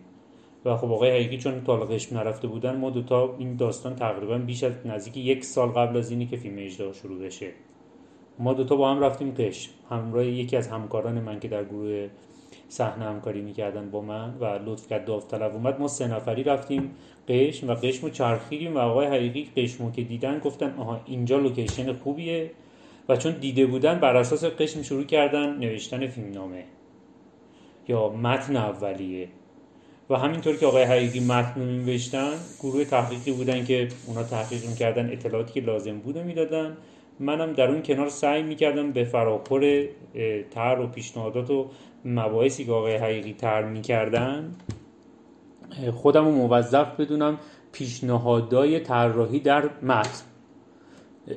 و 0.66 0.78
خب 0.78 0.92
آقای 0.92 1.12
حقیقی 1.12 1.38
چون 1.38 1.64
تا 1.64 1.76
قشم 1.76 2.18
نرفته 2.18 2.48
بودن 2.48 2.76
ما 2.76 2.90
دوتا 2.90 3.36
این 3.40 3.56
داستان 3.56 3.96
تقریبا 3.96 4.38
بیش 4.38 4.64
از 4.64 4.72
نزدیک 4.86 5.18
یک 5.18 5.46
سال 5.46 5.70
قبل 5.70 5.98
از 5.98 6.12
اینی 6.12 6.26
که 6.26 6.38
فیلم 6.38 6.56
اجرا 6.58 6.94
شروع 6.94 7.20
بشه. 7.20 7.48
ما 8.40 8.54
دوتا 8.54 8.76
با 8.76 8.92
هم 8.92 9.00
رفتیم 9.00 9.34
قشم 9.38 9.72
همراه 9.90 10.26
یکی 10.26 10.58
از 10.58 10.68
همکاران 10.68 11.20
من 11.20 11.40
که 11.40 11.48
در 11.48 11.64
گروه 11.64 12.10
صحنه 12.70 13.06
همکاری 13.06 13.42
می‌کردن 13.42 13.90
با 13.92 14.02
من 14.02 14.34
و 14.40 14.46
لطف 14.66 14.88
کرد 14.88 15.06
داوطلب 15.06 15.54
اومد 15.54 15.80
ما 15.80 15.88
سه 15.88 16.08
نفری 16.08 16.44
رفتیم 16.44 16.92
قشم 17.28 17.70
و 17.70 17.74
قشم 17.74 18.10
چرخیدیم 18.10 18.76
و 18.76 18.80
آقای 18.80 19.08
حقیقی 19.08 19.50
قشمو 19.58 19.92
که 19.92 20.02
دیدن 20.02 20.40
گفتن 20.40 20.74
آها 20.78 21.02
اینجا 21.06 21.38
لوکیشن 21.38 21.94
خوبیه 21.94 22.52
و 23.10 23.16
چون 23.16 23.32
دیده 23.32 23.66
بودن 23.66 24.00
بر 24.00 24.16
اساس 24.16 24.44
قشم 24.46 24.82
شروع 24.82 25.04
کردن 25.04 25.58
نوشتن 25.58 26.08
فیلمنامه. 26.08 26.64
یا 27.88 28.10
متن 28.10 28.56
اولیه. 28.56 29.28
و 30.10 30.16
همینطور 30.16 30.56
که 30.56 30.66
آقای 30.66 30.84
حقیقی 30.84 31.20
متن 31.20 31.62
نوشتن 31.62 32.34
گروه 32.60 32.86
تحقیقی 32.86 33.32
بودن 33.32 33.66
که 33.66 33.88
اونا 34.08 34.24
تحقیق 34.24 34.70
می‌کردن 34.70 35.12
اطلاعاتی 35.12 35.54
که 35.54 35.62
لازم 35.62 36.00
بوده 36.00 36.24
می‌دادن. 36.24 36.78
منم 37.20 37.54
در 37.54 37.72
اون 37.72 37.82
کنار 37.84 38.10
سعی 38.10 38.44
می‌کردم 38.44 38.92
به 38.92 39.04
فراخور 39.04 39.86
تر 40.52 40.80
و 40.80 40.88
پیشنهادات 40.88 41.52
و 41.52 41.70
مباحثی 42.06 42.66
که 42.66 42.72
آقای 42.72 42.96
حقیقی 42.96 43.34
تر 43.34 43.64
می‌کردن 43.64 44.56
خودم 45.94 46.26
رو 46.26 46.32
موظف 46.32 47.00
بدونم 47.00 47.38
پیشنهادهای 47.72 48.80
طراحی 48.80 49.40
در 49.40 49.70
متن 49.84 50.24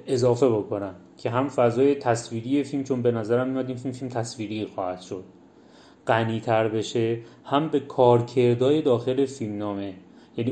اضافه 0.07 0.49
بکنم 0.49 0.95
که 1.17 1.31
هم 1.31 1.49
فضای 1.49 1.95
تصویری 1.95 2.65
فیلم 2.65 2.85
چون 2.85 3.03
به 3.03 3.13
نظرم 3.13 3.49
میاد 3.49 3.69
این 3.69 3.77
فیلم 3.77 3.95
فیلم 3.95 4.11
تصویری 4.11 4.67
خواهد 4.67 5.01
شد 5.01 5.25
غنیتر 6.07 6.69
بشه 6.69 7.19
هم 7.45 7.69
به 7.69 7.81
کارکردهای 7.81 8.83
داخل 8.83 9.25
فیلمنامه 9.25 9.95
یعنی 10.37 10.51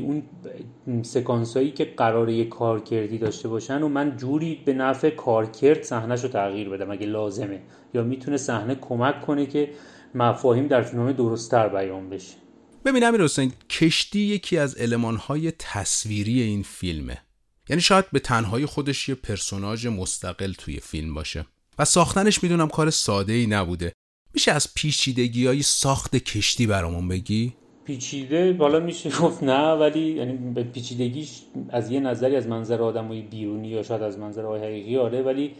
اون 0.85 1.03
سکانس 1.03 1.57
هایی 1.57 1.71
که 1.71 1.85
قراره 1.85 2.33
یه 2.33 2.45
کارکردی 2.45 3.17
داشته 3.17 3.47
باشن 3.47 3.83
و 3.83 3.87
من 3.87 4.17
جوری 4.17 4.61
به 4.65 4.73
نفع 4.73 5.09
کارکرد 5.09 5.83
صحنهش 5.83 6.23
رو 6.23 6.29
تغییر 6.29 6.69
بدم 6.69 6.91
اگه 6.91 7.05
لازمه. 7.05 7.61
یا 7.93 8.03
می‌تونه 8.03 8.37
صحنه 8.37 8.75
کمک 8.75 9.21
کنه 9.21 9.45
که 9.45 9.69
مفاهیم 10.15 10.67
در 10.67 10.81
فیلمنامه 10.81 11.13
درستتر 11.13 11.67
بیان 11.67 12.09
بشه. 12.09 12.35
ببینم 12.85 13.07
امیر 13.07 13.23
حسین 13.23 13.51
کشتی 13.69 14.19
یکی 14.19 14.57
از 14.57 14.77
های 15.01 15.51
تصویری 15.59 16.41
این 16.41 16.63
فیلمه. 16.63 17.17
یعنی 17.69 17.81
شاید 17.81 18.05
به 18.11 18.19
تنهایی 18.19 18.65
خودش 18.65 19.09
یه 19.09 19.15
پرسوناژ 19.15 19.85
مستقل 19.85 20.53
توی 20.53 20.79
فیلم 20.79 21.13
باشه. 21.13 21.45
و 21.79 21.85
ساختنش 21.85 22.43
می‌دونم 22.43 22.67
کار 22.67 22.89
ساده 22.89 23.33
ای 23.33 23.47
نبوده. 23.47 23.93
میشه 24.33 24.51
از 24.51 24.73
پیچیدگی 24.73 25.47
های 25.47 25.61
ساخت 25.61 26.15
کشتی 26.15 26.67
برامون 26.67 27.07
بگی؟ 27.07 27.53
پیچیده 27.85 28.53
بالا 28.53 28.79
میشه 28.79 29.09
گفت 29.21 29.43
نه 29.43 29.71
ولی 29.71 30.11
یعنی 30.11 30.33
به 30.53 30.63
پیچیدگیش 30.63 31.41
از 31.69 31.91
یه 31.91 31.99
نظری 31.99 32.35
از 32.35 32.47
منظر 32.47 32.81
آدمای 32.81 33.21
بیرونی 33.21 33.67
یا 33.67 33.83
شاید 33.83 34.01
از 34.01 34.19
منظر 34.19 34.45
آقای 34.45 34.59
حقیقی 34.59 34.97
آره 34.97 35.21
ولی 35.21 35.51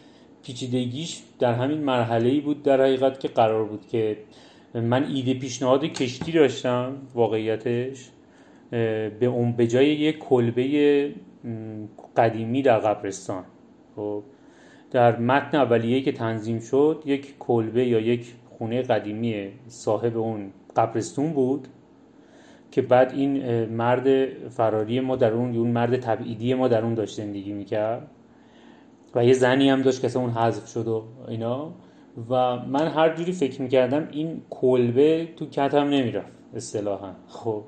پیچیدگیش 0.44 1.22
در 1.40 1.54
همین 1.54 1.78
مرحله 1.78 2.30
ای 2.30 2.40
بود 2.40 2.64
در 2.64 2.82
حقیقت 2.82 3.20
که 3.20 3.28
قرار 3.28 3.66
بود 3.66 3.88
که 3.88 4.18
من 4.74 5.04
ایده 5.04 5.34
پیشنهاد 5.34 5.86
کشتی 5.86 6.32
داشتم 6.32 6.98
واقعیتش 7.14 8.10
به 9.20 9.26
اون 9.26 9.52
به 9.52 9.68
جای 9.68 9.88
یک 9.88 10.20
کلبه 10.20 11.12
قدیمی 12.18 12.62
در 12.62 12.80
قبرستان. 12.80 13.44
خب 13.96 14.24
در 14.92 15.20
متن 15.20 15.58
اولیه 15.58 16.02
که 16.02 16.12
تنظیم 16.12 16.60
شد 16.60 17.04
یک 17.06 17.38
کلبه 17.40 17.86
یا 17.86 18.00
یک 18.00 18.34
خونه 18.50 18.82
قدیمی 18.82 19.50
صاحب 19.68 20.18
اون 20.18 20.52
قبرستون 20.76 21.34
بود. 21.34 21.68
که 22.76 22.82
بعد 22.82 23.12
این 23.12 23.66
مرد 23.66 24.28
فراری 24.50 25.00
ما 25.00 25.16
در 25.16 25.34
اون 25.34 25.58
اون 25.58 25.68
مرد 25.68 26.00
تبعیدی 26.00 26.54
ما 26.54 26.68
در 26.68 26.84
اون 26.84 26.94
داشت 26.94 27.16
زندگی 27.16 27.54
می‌کرد. 27.54 28.08
و 29.16 29.26
یه 29.26 29.34
زنی 29.34 29.70
هم 29.70 29.82
داشت 29.82 30.02
که 30.02 30.18
اون 30.18 30.30
حذف 30.30 30.68
شد 30.68 30.88
و 30.88 31.04
اینا. 31.28 31.72
و 32.30 32.56
من 32.56 32.88
هر 32.88 33.16
جوری 33.16 33.32
فکر 33.32 33.62
می‌کردم 33.62 34.08
این 34.12 34.42
کلبه 34.50 35.28
تو 35.36 35.46
کتم 35.46 35.90
نمی‌رفت 35.90 36.32
اصطلاحا. 36.56 37.12
خب. 37.28 37.64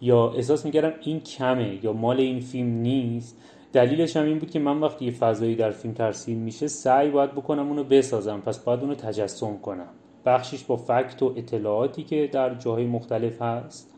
یا 0.00 0.30
احساس 0.30 0.64
می‌کردم 0.64 0.92
این 1.00 1.20
کمه 1.20 1.84
یا 1.84 1.92
مال 1.92 2.20
این 2.20 2.40
فیلم 2.40 2.68
نیست. 2.68 3.36
دلیلش 3.72 4.16
هم 4.16 4.24
این 4.24 4.38
بود 4.38 4.50
که 4.50 4.58
من 4.58 4.80
وقتی 4.80 5.04
یه 5.04 5.10
فضایی 5.10 5.56
در 5.56 5.70
فیلم 5.70 5.94
ترسیم 5.94 6.38
میشه 6.38 6.68
سعی 6.68 7.10
باید 7.10 7.32
بکنم 7.32 7.68
اونو 7.68 7.84
بسازم. 7.84 8.40
پس 8.40 8.58
باید 8.58 8.80
اونو 8.80 8.94
تجسم 8.94 9.58
کنم. 9.62 9.88
بخشیش 10.26 10.64
با 10.64 10.76
فکت 10.76 11.22
و 11.22 11.34
اطلاعاتی 11.36 12.02
که 12.02 12.28
در 12.32 12.54
جاهای 12.54 12.86
مختلف 12.86 13.42
هست. 13.42 13.90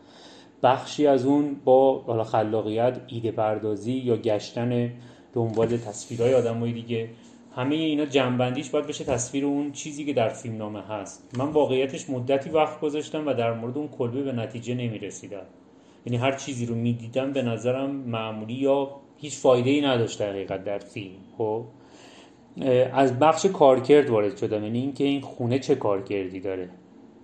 بخشی 0.62 1.06
از 1.06 1.26
اون 1.26 1.56
با 1.64 2.24
خلاقیت 2.24 3.00
ایده 3.06 3.30
پردازی 3.30 3.92
یا 3.92 4.16
گشتن 4.16 4.90
دنبال 5.32 5.76
تصویرهای 5.76 6.34
آدمای 6.34 6.72
دیگه 6.72 7.08
همه 7.56 7.74
اینا 7.74 8.06
جنبندیش 8.06 8.70
باید 8.70 8.86
بشه 8.86 9.04
تصویر 9.04 9.44
اون 9.46 9.72
چیزی 9.72 10.04
که 10.04 10.12
در 10.12 10.28
فیلم 10.28 10.56
نامه 10.56 10.82
هست. 10.82 11.34
من 11.38 11.44
واقعیتش 11.44 12.10
مدتی 12.10 12.50
وقت 12.50 12.80
گذاشتم 12.80 13.26
و 13.26 13.34
در 13.34 13.54
مورد 13.54 13.78
اون 13.78 13.88
کلبه 13.88 14.22
به 14.22 14.32
نتیجه 14.32 14.74
نمی‌رسیدم. 14.74 15.46
یعنی 16.06 16.18
هر 16.18 16.32
چیزی 16.32 16.66
رو 16.66 16.74
می‌دیدم 16.74 17.32
به 17.32 17.42
نظرم 17.42 17.90
معمولی 17.90 18.54
یا 18.54 18.90
هیچ 19.16 19.36
فایده 19.36 19.70
ای 19.70 19.80
نداشت 19.80 20.22
حقیقت 20.22 20.64
در 20.64 20.78
فیلم 20.78 21.18
خب؟ 21.38 21.64
از 22.92 23.18
بخش 23.18 23.46
کارکرد 23.46 24.10
وارد 24.10 24.36
شدم. 24.36 24.64
یعنی 24.64 24.78
اینکه 24.78 25.04
این 25.04 25.20
خونه 25.20 25.58
چه 25.58 25.74
کارکردی 25.74 26.40
داره؟ 26.40 26.70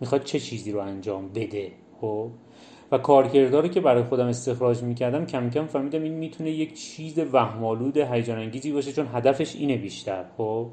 می‌خواد 0.00 0.24
چه 0.24 0.40
چیزی 0.40 0.72
رو 0.72 0.80
انجام 0.80 1.28
بده؟ 1.28 1.72
خب؟ 2.00 2.30
و 2.92 2.98
کارکردها 2.98 3.60
رو 3.60 3.68
که 3.68 3.80
برای 3.80 4.02
خودم 4.02 4.26
استخراج 4.26 4.82
می‌کردم 4.82 5.26
کم 5.26 5.50
کم 5.50 5.66
فهمیدم 5.66 6.02
این 6.02 6.12
می‌تونه 6.12 6.50
یک 6.50 6.74
چیز 6.74 7.18
وهمالود 7.32 7.96
هیجان 7.96 8.38
انگیزی 8.38 8.72
باشه 8.72 8.92
چون 8.92 9.06
هدفش 9.14 9.56
اینه 9.56 9.76
بیشتر 9.76 10.24
خب؟ 10.36 10.66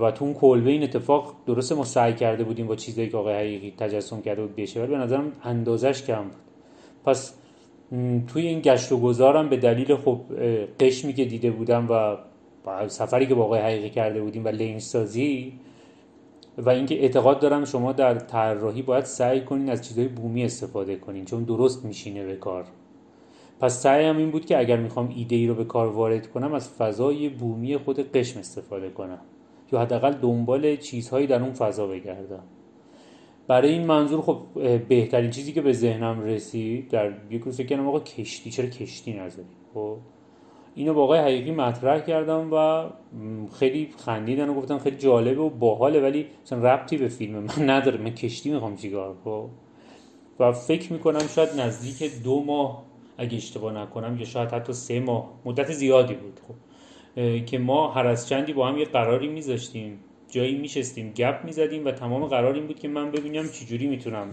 و 0.00 0.10
تو 0.10 0.24
اون 0.24 0.34
کلبه 0.34 0.70
این 0.70 0.82
اتفاق 0.82 1.34
درسته 1.46 1.74
ما 1.74 1.84
سعی 1.84 2.12
کرده 2.12 2.44
بودیم 2.44 2.66
با 2.66 2.76
چیزایی 2.76 3.08
که 3.08 3.16
آقای 3.16 3.34
حقیقی 3.34 3.74
تجسم 3.78 4.20
کرده 4.20 4.42
بود 4.42 4.56
بشه 4.56 4.80
ولی 4.80 4.90
به 4.90 4.98
نظرم 4.98 5.32
اندازش 5.44 6.02
کم 6.02 6.22
بود. 6.22 6.32
پس 7.04 7.34
توی 8.26 8.46
این 8.46 8.60
گشت 8.60 8.92
و 8.92 9.00
گذارم 9.00 9.48
به 9.48 9.56
دلیل 9.56 9.96
خب 9.96 10.20
قشمی 10.80 11.12
که 11.12 11.24
دیده 11.24 11.50
بودم 11.50 11.90
و 11.90 12.16
سفری 12.88 13.26
که 13.26 13.34
با 13.34 13.44
آقای 13.44 13.60
حقیقی 13.60 13.90
کرده 13.90 14.22
بودیم 14.22 14.44
و 14.44 14.48
لینج 14.48 14.80
سازی 14.80 15.52
و 16.58 16.70
اینکه 16.70 17.02
اعتقاد 17.02 17.40
دارم 17.40 17.64
شما 17.64 17.92
در 17.92 18.14
طراحی 18.14 18.82
باید 18.82 19.04
سعی 19.04 19.40
کنین 19.40 19.70
از 19.70 19.88
چیزهای 19.88 20.08
بومی 20.08 20.44
استفاده 20.44 20.96
کنین 20.96 21.24
چون 21.24 21.44
درست 21.44 21.84
میشینه 21.84 22.24
به 22.24 22.36
کار. 22.36 22.64
پس 23.60 23.82
سعیم 23.82 24.16
این 24.16 24.30
بود 24.30 24.46
که 24.46 24.58
اگر 24.58 24.76
می‌خوام 24.76 25.12
ایده 25.16 25.36
ای 25.36 25.46
رو 25.46 25.54
به 25.54 25.64
کار 25.64 25.88
وارد 25.88 26.30
کنم 26.30 26.52
از 26.52 26.68
فضای 26.68 27.28
بومی 27.28 27.76
خود 27.76 28.12
قشم 28.12 28.38
استفاده 28.38 28.90
کنم 28.90 29.20
یا 29.72 29.80
حداقل 29.80 30.12
دنبال 30.12 30.76
چیزهایی 30.76 31.26
در 31.26 31.42
اون 31.42 31.52
فضا 31.52 31.86
بگردم. 31.86 32.42
برای 33.48 33.72
این 33.72 33.86
منظور 33.86 34.20
خب 34.20 34.38
بهترین 34.88 35.30
چیزی 35.30 35.52
که 35.52 35.60
به 35.60 35.72
ذهنم 35.72 36.20
رسید 36.20 36.88
در 36.88 37.12
یک 37.30 37.42
روز 37.42 37.56
فکر 37.56 37.80
آقا 37.80 38.00
کشتی 38.00 38.50
چرا 38.50 38.66
کشتی 38.66 39.12
نذاری؟ 39.12 39.48
خب؟ 39.74 39.96
اینو 40.76 40.94
با 40.94 41.02
آقای 41.02 41.18
حقیقی 41.18 41.50
مطرح 41.50 42.00
کردم 42.00 42.52
و 42.52 42.84
خیلی 43.58 43.88
خندیدن 44.04 44.48
و 44.48 44.54
گفتن 44.54 44.78
خیلی 44.78 44.96
جالبه 44.96 45.40
و 45.40 45.50
باحاله 45.50 46.00
ولی 46.00 46.26
مثلا 46.44 46.74
ربطی 46.74 46.96
به 46.96 47.08
فیلم 47.08 47.38
من 47.38 47.70
نداره. 47.70 47.98
من 47.98 48.10
کشتی 48.10 48.50
می‌خوام 48.50 48.76
چیکار 48.76 49.14
کنم؟ 49.24 49.50
و 50.40 50.52
فکر 50.52 50.92
می‌کنم 50.92 51.26
شاید 51.34 51.48
نزدیک 51.60 52.22
دو 52.24 52.44
ماه 52.44 52.82
اگه 53.18 53.36
اشتباه 53.36 53.72
نکنم 53.72 54.16
یا 54.18 54.24
شاید 54.24 54.50
حتی 54.50 54.72
سه 54.72 55.00
ماه 55.00 55.32
مدت 55.44 55.72
زیادی 55.72 56.14
بود. 56.14 56.40
خب. 56.48 56.54
که 57.46 57.58
ما 57.58 57.88
هر 57.88 58.06
از 58.06 58.28
چندی 58.28 58.52
با 58.52 58.68
هم 58.68 58.78
یه 58.78 58.84
قراری 58.84 59.28
میذاشتیم. 59.28 59.98
جایی 60.28 60.58
میشستیم 60.58 61.12
گپ 61.12 61.44
می‌زدیم 61.44 61.84
و 61.84 61.90
تمام 61.90 62.24
قرار 62.24 62.54
این 62.54 62.66
بود 62.66 62.78
که 62.78 62.88
من 62.88 63.10
ببینم 63.10 63.48
چجوری 63.48 63.86
می‌تونم 63.86 64.26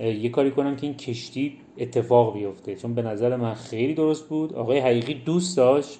یه 0.00 0.28
کاری 0.28 0.50
کنم 0.50 0.76
که 0.76 0.86
این 0.86 0.96
کشتی 0.96 1.52
اتفاق 1.78 2.34
بیفته. 2.34 2.76
چون 2.76 2.94
به 2.94 3.02
نظر 3.02 3.36
من 3.36 3.54
خیلی 3.54 3.94
درست 3.94 4.28
بود. 4.28 4.54
آقای 4.54 4.78
حقیقی 4.78 5.14
دوست 5.14 5.56
داشت 5.56 5.98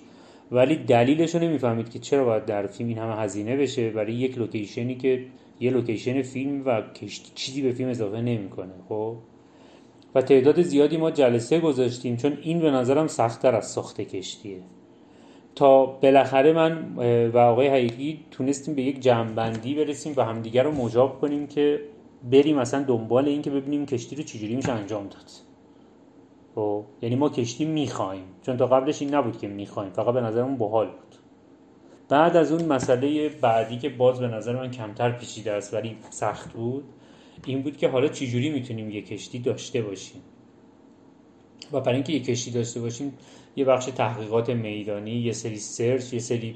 ولی 0.53 0.77
دلیلش 0.77 1.35
رو 1.35 1.41
نمی‌فهمید 1.41 1.91
که 1.91 1.99
چرا 1.99 2.25
باید 2.25 2.45
در 2.45 2.67
فیلم 2.67 2.89
این 2.89 2.99
همه 2.99 3.17
هزینه 3.17 3.57
بشه 3.57 3.91
برای 3.91 4.15
یک 4.15 4.39
لوکیشنی 4.39 4.95
که 4.95 5.25
یه 5.61 5.71
لوکیشن 5.71 6.23
فیلم 6.23 6.63
و 6.67 6.83
کشتی 6.83 7.33
چیزی 7.35 7.63
به 7.63 7.73
فیلم 7.73 7.89
اضافه 7.89 8.21
نمی‌کنه 8.21 8.73
خب؟ 8.89 9.17
و 10.15 10.23
تعداد 10.23 10.63
زیادی 10.63 10.97
ما 10.97 11.11
جلسه 11.11 11.61
گذاشتیم 11.61 12.17
چون 12.17 12.39
این 12.43 12.61
به 12.61 12.71
نظرم 12.71 13.07
سختتر 13.07 13.55
از 13.55 13.71
ساخت 13.71 14.01
کشتیه. 14.01 14.59
تا 15.55 15.87
بالاخره 15.87 16.53
من 16.53 16.95
و 17.29 17.39
آقای 17.39 17.69
حقیقی 17.69 18.21
تونستیم 18.31 18.75
به 18.75 18.83
یک 18.83 19.01
جمعبندی 19.01 19.75
برسیم 19.75 20.13
و 20.17 20.23
همدیگر 20.23 20.63
رو 20.63 20.73
مجاب 20.73 21.21
کنیم 21.21 21.47
که 21.47 21.81
بریم 22.31 22.57
مثلا 22.57 22.83
دنبال 22.83 23.29
این 23.29 23.43
که 23.43 23.51
ببینیم 23.51 23.87
کشتی 23.87 24.17
رو 24.17 24.23
چجوری 24.23 24.57
میشه 24.57 24.73
انجام 24.73 25.07
داد. 25.07 25.31
خب 26.55 26.85
یعنی 27.03 27.17
ما 27.17 27.29
کشتی 27.29 27.65
می‌خوایم. 27.65 28.25
چون 28.43 28.57
تا 28.57 28.67
قبلش 28.67 29.03
این 29.03 29.15
نبود 29.15 29.39
که 29.39 29.49
می‌خوایم 29.49 29.91
فقط 29.91 30.15
به 30.15 30.21
نظرمون 30.21 30.57
باحال 30.57 30.87
بود. 30.87 31.17
بعد 32.09 32.37
از 32.37 32.53
اون 32.53 32.65
مسئله 32.65 33.29
بعدی 33.29 33.79
که 33.79 33.89
باز 33.89 34.21
به 34.21 34.29
نظر 34.29 34.57
من 34.57 34.71
کمتر 34.71 35.13
پیچیده 35.13 35.53
است 35.53 35.75
ولی 35.75 35.97
سخت 36.11 36.53
بود 36.53 36.85
این 37.47 37.63
بود 37.63 37.77
که 37.77 37.89
حالا 37.89 38.09
چجوری 38.09 38.51
می‌تونیم 38.51 38.91
یه 38.91 39.03
کشتی 39.03 39.39
داشته 39.39 39.83
باشیم؟ 39.83 40.23
و 41.73 41.81
برای 41.81 41.95
اینکه 41.95 42.13
یه 42.13 42.21
کشتی 42.21 42.51
داشته 42.51 42.81
باشیم 42.81 43.13
یه 43.57 43.65
بخش 43.65 43.87
تحقیقات 43.87 44.51
میدانی 44.51 45.11
یه 45.11 45.33
سری 45.33 45.57
سرچ 45.57 46.13
یه 46.13 46.19
سری 46.19 46.55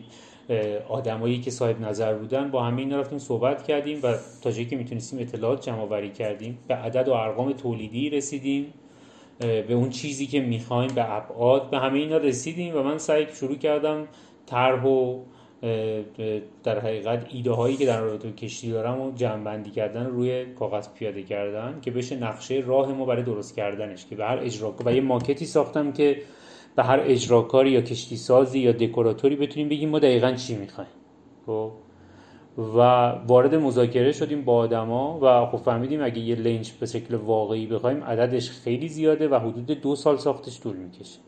آدمایی 0.89 1.41
که 1.41 1.51
صاحب 1.51 1.81
نظر 1.81 2.15
بودن 2.15 2.51
با 2.51 2.63
همه 2.63 2.81
اینا 2.81 3.01
رفتیم 3.01 3.19
صحبت 3.19 3.63
کردیم 3.63 4.01
و 4.03 4.15
تا 4.43 4.51
جایی 4.51 4.67
که 4.67 4.77
می‌تونستیم 4.77 5.19
اطلاعات 5.19 5.67
جمع 5.67 5.81
آوری 5.81 6.11
کردیم. 6.11 6.59
به 6.69 6.75
عدد 6.75 7.09
و 7.09 7.13
ارقام 7.13 7.53
تولیدی 7.53 8.11
رسیدیم. 8.11 8.73
به 9.39 9.75
اون 9.75 9.91
چیزی 9.91 10.27
که 10.27 10.41
می‌خوایم 10.41 10.95
به 10.95 11.15
ابعاد 11.15 11.71
به 11.71 11.79
همه 11.79 11.99
اینا 11.99 12.17
رسیدیم 12.17 12.77
و 12.77 12.83
من 12.83 12.99
سعی 12.99 13.27
شروع 13.35 13.57
کردم 13.57 14.09
طرح 14.47 14.85
و 14.85 15.21
در 16.65 16.79
حقیقت 16.81 17.27
ایده 17.33 17.51
هایی 17.51 17.77
که 17.77 17.87
در 17.87 18.01
رابطه 18.01 18.33
کشتی 18.33 18.71
دارم 18.71 19.01
و 19.01 19.13
جمع 19.13 19.63
کردن 19.63 20.07
روی 20.07 20.45
کاغذ 20.45 20.89
پیاده 20.99 21.23
کردن 21.23 21.79
که 21.83 21.91
بشه 21.91 22.17
نقشه 22.17 22.63
راه 22.67 22.93
ما 22.93 23.05
برای 23.05 23.23
درست 23.23 23.57
کردنش 23.57 24.07
که 24.07 24.17
به 24.17 24.25
هر 24.25 24.39
اجرا 24.39 24.75
و 24.85 24.93
یه 24.93 25.01
ماکتی 25.01 25.47
ساختم 25.47 25.93
که 25.93 26.23
به 26.77 26.83
هر 26.83 27.01
اجراکاری 27.03 27.71
یا 27.71 27.81
کشتی 27.81 28.17
سازی 28.17 28.59
یا 28.59 28.73
دکوراتوری 28.73 29.37
بتونیم 29.37 29.69
بگیم 29.69 29.89
ما 29.89 29.99
دقیقا 29.99 30.33
چی 30.33 30.57
می‌خوایم. 30.57 30.91
خب؟ 31.47 31.71
و 32.59 32.79
وارد 33.27 33.55
مذاکره 33.55 34.13
شدیم 34.13 34.45
با 34.45 34.57
آدما 34.57 35.19
و 35.23 35.47
خب 35.47 35.59
فهمیدیم 35.59 36.05
اگه 36.05 36.19
یه 36.19 36.35
لنج 36.35 36.73
به 36.81 36.87
شکل 36.87 37.15
واقعی 37.15 37.67
بخوایم 37.67 38.05
عددش 38.05 38.51
خیلی 38.51 38.89
زیاده 38.89 39.29
و 39.29 39.35
حدود 39.35 39.67
دو 39.67 39.97
سال 39.97 40.17
ساختش 40.17 40.61
طول 40.61 40.77
می‌کشه. 40.77 41.19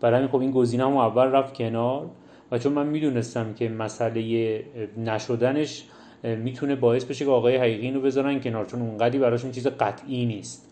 برای 0.00 0.16
همین 0.16 0.28
خب 0.28 0.40
این 0.40 0.50
گزینه 0.50 0.86
اول 0.86 1.24
رفت 1.24 1.54
کنار 1.54 2.10
و 2.52 2.58
چون 2.58 2.72
من 2.72 2.86
می‌دونستم 2.86 3.54
که 3.54 3.68
مسئله 3.68 4.64
نشدنش 4.96 5.84
می‌تونه 6.22 6.74
باعث 6.76 7.04
بشه 7.04 7.24
که 7.24 7.30
آقای 7.30 7.56
حقیقی 7.56 7.90
رو 7.90 8.00
بذارن 8.00 8.40
کنار 8.40 8.66
چون 8.66 8.82
اونقدی 8.82 9.18
براشون 9.18 9.50
چیز 9.50 9.66
قطعی 9.66 10.26
نیست. 10.26 10.65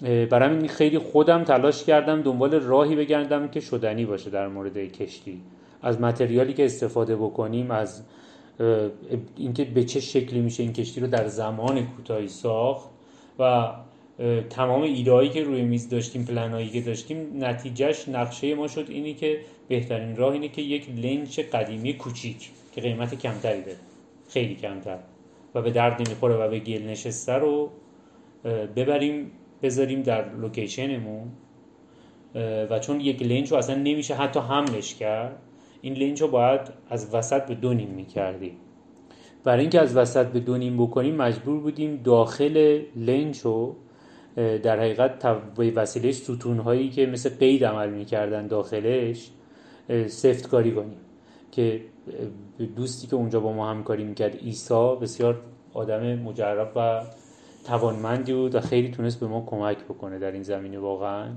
برای 0.00 0.48
همین 0.48 0.68
خیلی 0.68 0.98
خودم 0.98 1.44
تلاش 1.44 1.84
کردم 1.84 2.22
دنبال 2.22 2.54
راهی 2.54 2.96
بگردم 2.96 3.48
که 3.48 3.60
شدنی 3.60 4.04
باشه 4.04 4.30
در 4.30 4.48
مورد 4.48 4.78
کشتی. 4.78 5.40
از 5.82 6.00
متریالی 6.00 6.52
که 6.52 6.64
استفاده 6.64 7.16
بکنیم 7.16 7.70
از 7.70 8.02
اینکه 9.36 9.64
به 9.64 9.84
چه 9.84 10.00
شکلی 10.00 10.40
میشه 10.40 10.62
این 10.62 10.72
کشتی 10.72 11.00
رو 11.00 11.06
در 11.06 11.26
زمان 11.28 11.86
کوتاهی 11.86 12.28
ساخت 12.28 12.88
و 13.38 13.72
تمام 14.50 14.82
ایدهایی 14.82 15.28
که 15.28 15.42
روی 15.42 15.62
میز 15.62 15.88
داشتیم 15.88 16.24
پلنایی 16.24 16.68
که 16.68 16.80
داشتیم 16.80 17.44
نتیجهش 17.44 18.08
نقشه 18.08 18.54
ما 18.54 18.68
شد 18.68 18.86
اینی 18.88 19.14
که 19.14 19.40
بهترین 19.68 20.16
راه 20.16 20.32
اینه 20.32 20.48
که 20.48 20.62
یک 20.62 20.88
لنچ 20.96 21.40
قدیمی 21.40 21.94
کوچیک 21.94 22.50
که 22.74 22.80
قیمت 22.80 23.14
کمتری 23.14 23.62
داره. 23.62 23.76
خیلی 24.28 24.54
کمتر. 24.54 24.98
و 25.54 25.62
به 25.62 25.70
درد 25.70 26.02
نمی‌خوره 26.02 26.34
و 26.34 26.48
به 26.48 26.58
گل 26.58 26.82
نشسته 26.82 27.32
رو 27.32 27.70
ببریم 28.76 29.30
بذاریم 29.64 30.02
در 30.02 30.34
لوکیشنمون 30.34 31.28
و 32.70 32.78
چون 32.78 33.00
یک 33.00 33.22
لنچ 33.22 33.52
رو 33.52 33.56
اصلا 33.56 33.76
نمیشه 33.76 34.14
حتی 34.14 34.40
حملش 34.40 34.94
کرد 34.94 35.36
این 35.80 35.94
لنچ 35.94 36.22
رو 36.22 36.28
باید 36.28 36.60
از 36.90 37.14
وسط 37.14 37.46
به 37.46 37.54
دو 37.54 37.74
نیم 37.74 37.88
می‌کردیم. 37.88 38.56
برای 39.44 39.60
اینکه 39.60 39.80
از 39.80 39.96
وسط 39.96 40.26
به 40.26 40.40
دو 40.40 40.56
نیم 40.56 40.76
بکنیم 40.76 41.14
مجبور 41.14 41.60
بودیم 41.60 42.00
داخل 42.04 42.82
لنچ 42.96 43.40
رو 43.40 43.76
در 44.36 44.80
حقیقت 44.80 45.26
به 45.54 45.70
وسیله 45.70 46.12
ستون 46.12 46.58
هایی 46.58 46.90
که 46.90 47.06
مثل 47.06 47.30
قید 47.30 47.64
عمل 47.64 47.90
می‌کردن 47.90 48.46
داخلش 48.46 49.30
سفت 50.06 50.48
کاری 50.48 50.72
کنیم. 50.72 50.96
که 51.52 51.80
دوستی 52.76 53.06
که 53.06 53.16
اونجا 53.16 53.40
با 53.40 53.52
ما 53.52 53.70
همکاری 53.70 54.04
می‌کرد 54.04 54.38
ایسا 54.42 54.94
بسیار 54.94 55.40
آدم 55.74 56.14
مجرب 56.14 56.72
و 56.76 57.00
توانمندی 57.64 58.32
بود 58.32 58.54
و 58.54 58.60
خیلی 58.60 58.90
تونست 58.90 59.20
به 59.20 59.26
ما 59.26 59.44
کمک 59.46 59.84
بکنه 59.84 60.18
در 60.18 60.32
این 60.32 60.42
زمینه 60.42 60.78
واقعا. 60.78 61.28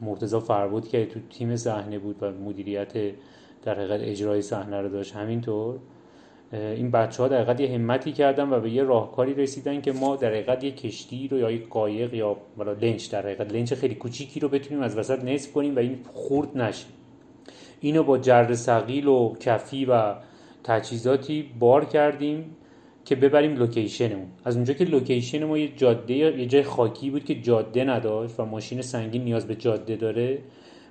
مرتضا 0.00 0.40
فربود 0.40 0.88
که 0.88 1.06
تو 1.06 1.20
تیم 1.30 1.56
صحنه 1.56 1.98
بود 1.98 2.16
و 2.22 2.30
مدیریت 2.30 2.92
در 3.62 3.74
حقیقت 3.74 4.00
اجرای 4.00 4.42
صحنه 4.42 4.80
رو 4.80 4.88
داشت 4.88 5.16
همینطور. 5.16 5.78
این 6.52 6.90
بچه 6.90 7.22
ها 7.22 7.28
در 7.28 7.36
حقیقت 7.36 7.60
یه 7.60 7.74
همتی 7.74 8.12
کردن 8.12 8.50
و 8.50 8.60
به 8.60 8.70
یه 8.70 8.82
راهکاری 8.82 9.34
رسیدن 9.34 9.80
که 9.80 9.92
ما 9.92 10.16
در 10.16 10.28
حقیقت 10.28 10.64
یه 10.64 10.70
کشتی 10.70 11.28
رو 11.28 11.38
یا 11.38 11.50
یه 11.50 11.66
قایق 11.70 12.14
یا 12.14 12.36
لنچ 12.80 13.10
در 13.10 13.22
حقیقت 13.22 13.52
لنچ 13.52 13.74
خیلی 13.74 13.94
کوچیکی 13.94 14.40
رو 14.40 14.48
بتونیم 14.48 14.82
از 14.82 14.98
وسط 14.98 15.24
نصف 15.24 15.52
کنیم 15.52 15.76
و 15.76 15.78
این 15.78 15.98
خورد 16.12 16.58
نشه. 16.58 16.86
اینو 17.80 18.02
با 18.02 18.18
جرثقیل 18.18 19.06
و 19.06 19.34
کفی 19.40 19.84
و 19.84 20.14
تجهیزاتی 20.64 21.50
بار 21.58 21.84
کردیم. 21.84 22.56
که 23.04 23.16
ببریم 23.16 23.56
لوکیشنمون. 23.56 24.26
از 24.44 24.56
اونجا 24.56 24.74
که 24.74 24.84
لوکیشن 24.84 25.44
ما 25.44 25.58
یه 25.58 25.68
جاده 25.76 26.14
یه 26.14 26.46
جای 26.46 26.62
خاکی 26.62 27.10
بود 27.10 27.24
که 27.24 27.34
جاده 27.34 27.84
نداشت 27.84 28.40
و 28.40 28.44
ماشین 28.44 28.82
سنگین 28.82 29.24
نیاز 29.24 29.46
به 29.46 29.54
جاده 29.54 29.96
داره 29.96 30.38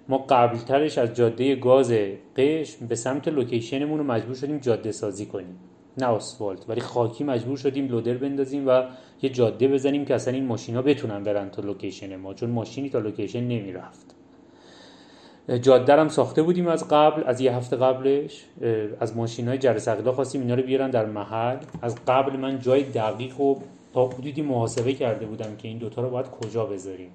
ما 0.07 0.17
قبلترش 0.17 0.97
از 0.97 1.13
جاده 1.13 1.55
گاز 1.55 1.93
قشم 2.35 2.87
به 2.87 2.95
سمت 2.95 3.27
لوکیشنمون 3.27 3.97
رو 3.97 4.03
مجبور 4.03 4.35
شدیم 4.35 4.57
جاده 4.57 4.91
سازی 4.91 5.25
کنیم. 5.25 5.59
نه 5.97 6.05
آسفالت 6.05 6.69
ولی 6.69 6.81
خاکی 6.81 7.23
مجبور 7.23 7.57
شدیم 7.57 7.87
لودر 7.87 8.13
بندازیم 8.13 8.67
و 8.67 8.83
یه 9.21 9.29
جاده 9.29 9.67
بزنیم 9.67 10.05
که 10.05 10.15
اصلا 10.15 10.33
این 10.33 10.45
ماشینا 10.45 10.81
بتونن 10.81 11.23
برن 11.23 11.49
تا 11.49 11.61
لوکیشن 11.61 12.15
ما 12.15 12.33
چون 12.33 12.49
ماشینی 12.49 12.89
تا 12.89 12.99
لوکیشن 12.99 13.43
نمی‌رفت. 13.43 14.18
جاده 15.57 15.95
هم 15.95 16.07
ساخته 16.07 16.43
بودیم 16.43 16.67
از 16.67 16.87
قبل 16.87 17.23
از 17.25 17.41
یه 17.41 17.55
هفته 17.55 17.75
قبلش 17.75 18.45
از 18.99 19.17
ماشین 19.17 19.47
های 19.47 19.57
جرسقلا 19.57 20.11
خواستیم 20.11 20.41
اینا 20.41 20.55
رو 20.55 20.63
بیارن 20.63 20.89
در 20.89 21.05
محل. 21.05 21.57
از 21.81 21.95
قبل 22.07 22.37
من 22.37 22.59
جای 22.59 22.83
دقیق 22.83 23.39
و 23.39 23.55
تا 23.93 24.07
حدودی 24.07 24.41
محاسبه 24.41 24.93
کرده 24.93 25.25
بودم 25.25 25.55
که 25.55 25.67
این 25.67 25.77
دوتا 25.77 26.01
رو 26.01 26.09
باید 26.09 26.25
کجا 26.29 26.65
بذاریم. 26.65 27.09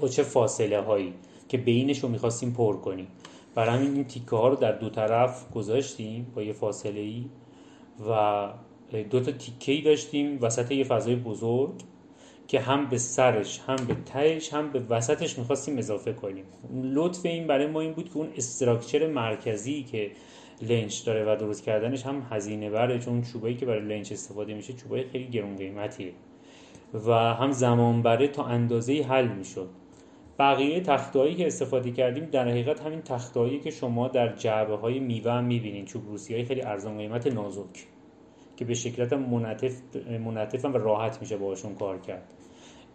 با 0.00 0.08
چه 0.08 0.22
فاصله 0.22 0.80
هایی 0.80 1.14
که 1.48 1.58
بینش 1.58 1.98
رو 1.98 2.08
می‌خواستیم 2.08 2.52
پر 2.52 2.76
کنیم. 2.76 3.06
برای 3.54 3.78
این 3.78 4.04
تیکه 4.04 4.36
ها 4.36 4.48
رو 4.48 4.56
در 4.56 4.72
دو 4.72 4.90
طرف 4.90 5.52
گذاشتیم 5.52 6.32
با 6.34 6.42
یه 6.42 6.52
فاصله 6.52 7.00
ای 7.00 7.24
و 8.10 8.48
دو 9.10 9.20
تا 9.20 9.32
تیکه 9.32 9.72
ای 9.72 9.82
داشتیم 9.82 10.38
وسط 10.42 10.72
یه 10.72 10.84
فضای 10.84 11.16
بزرگ. 11.16 11.72
که 12.54 12.60
هم 12.60 12.86
به 12.86 12.98
سرش 12.98 13.60
هم 13.66 13.76
به 13.76 13.94
تهش 13.94 14.52
هم 14.52 14.70
به 14.70 14.80
وسطش 14.90 15.38
می‌خواستیم 15.38 15.78
اضافه 15.78 16.12
کنیم. 16.12 16.44
لطف 16.82 17.26
این 17.26 17.46
برای 17.46 17.66
ما 17.66 17.80
این 17.80 17.92
بود 17.92 18.08
که 18.08 18.16
اون 18.16 18.28
استراکچر 18.36 19.06
مرکزی 19.06 19.82
که 19.82 20.10
لنچ 20.62 21.04
داره 21.06 21.32
و 21.32 21.36
درست 21.36 21.64
کردنش 21.64 22.06
هم 22.06 22.26
هزینه 22.30 22.70
بره 22.70 22.98
چون 22.98 23.22
چوبایی 23.22 23.56
که 23.56 23.66
برای 23.66 23.80
لنچ 23.80 24.12
استفاده 24.12 24.54
میشه 24.54 24.72
چوبای 24.72 25.04
خیلی 25.04 25.26
گرون 25.26 25.56
قیمتیه. 25.56 26.12
و 27.06 27.12
هم 27.12 27.52
زمان 27.52 28.02
بره 28.02 28.28
تا 28.28 28.44
اندازه 28.44 29.02
حل 29.08 29.28
می‌شد. 29.28 29.68
بقیه 30.38 30.80
تختایی 30.80 31.34
که 31.34 31.46
استفاده 31.46 31.90
کردیم 31.90 32.24
در 32.24 32.48
حقیقت 32.48 32.80
همین 32.80 33.02
تختایی 33.02 33.60
که 33.60 33.70
شما 33.70 34.08
در 34.08 34.36
جعبه 34.36 34.76
های 34.76 34.98
میوه 34.98 35.32
هم 35.32 35.44
می‌بینین. 35.44 35.84
چوب 35.84 36.06
روسی 36.06 36.34
های 36.34 36.44
خیلی 36.44 36.62
ارزان 36.62 36.98
قیمت 36.98 37.26
نازک 37.26 37.86
که 38.56 38.64
به 38.64 38.74
شکلت 38.74 39.12
منطف 39.12 39.80
منطف 40.24 40.64
و 40.64 40.68
راحت 40.68 41.20
میشه 41.20 41.36
باشون 41.36 41.74
کار 41.74 41.98
کرد. 41.98 42.22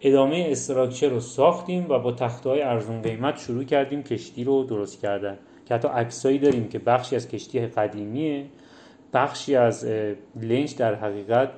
ادامه 0.01 0.47
استراکچر 0.49 1.09
رو 1.09 1.19
ساختیم 1.19 1.89
و 1.89 1.99
با 1.99 2.11
تختهای 2.11 2.61
ارزون 2.61 3.01
قیمت 3.01 3.37
شروع 3.37 3.63
کردیم 3.63 4.03
کشتی 4.03 4.43
رو 4.43 4.63
درست 4.63 5.01
کردن. 5.01 5.37
که 5.65 5.75
حتی 5.75 5.87
عکسایی 5.87 6.39
داریم 6.39 6.67
که 6.67 6.79
بخشی 6.79 7.15
از 7.15 7.27
کشتی 7.27 7.67
قدیمیه 7.67 8.45
بخشی 9.13 9.55
از 9.55 9.85
لنج 10.41 10.75
در 10.75 10.95
حقیقت 10.95 11.49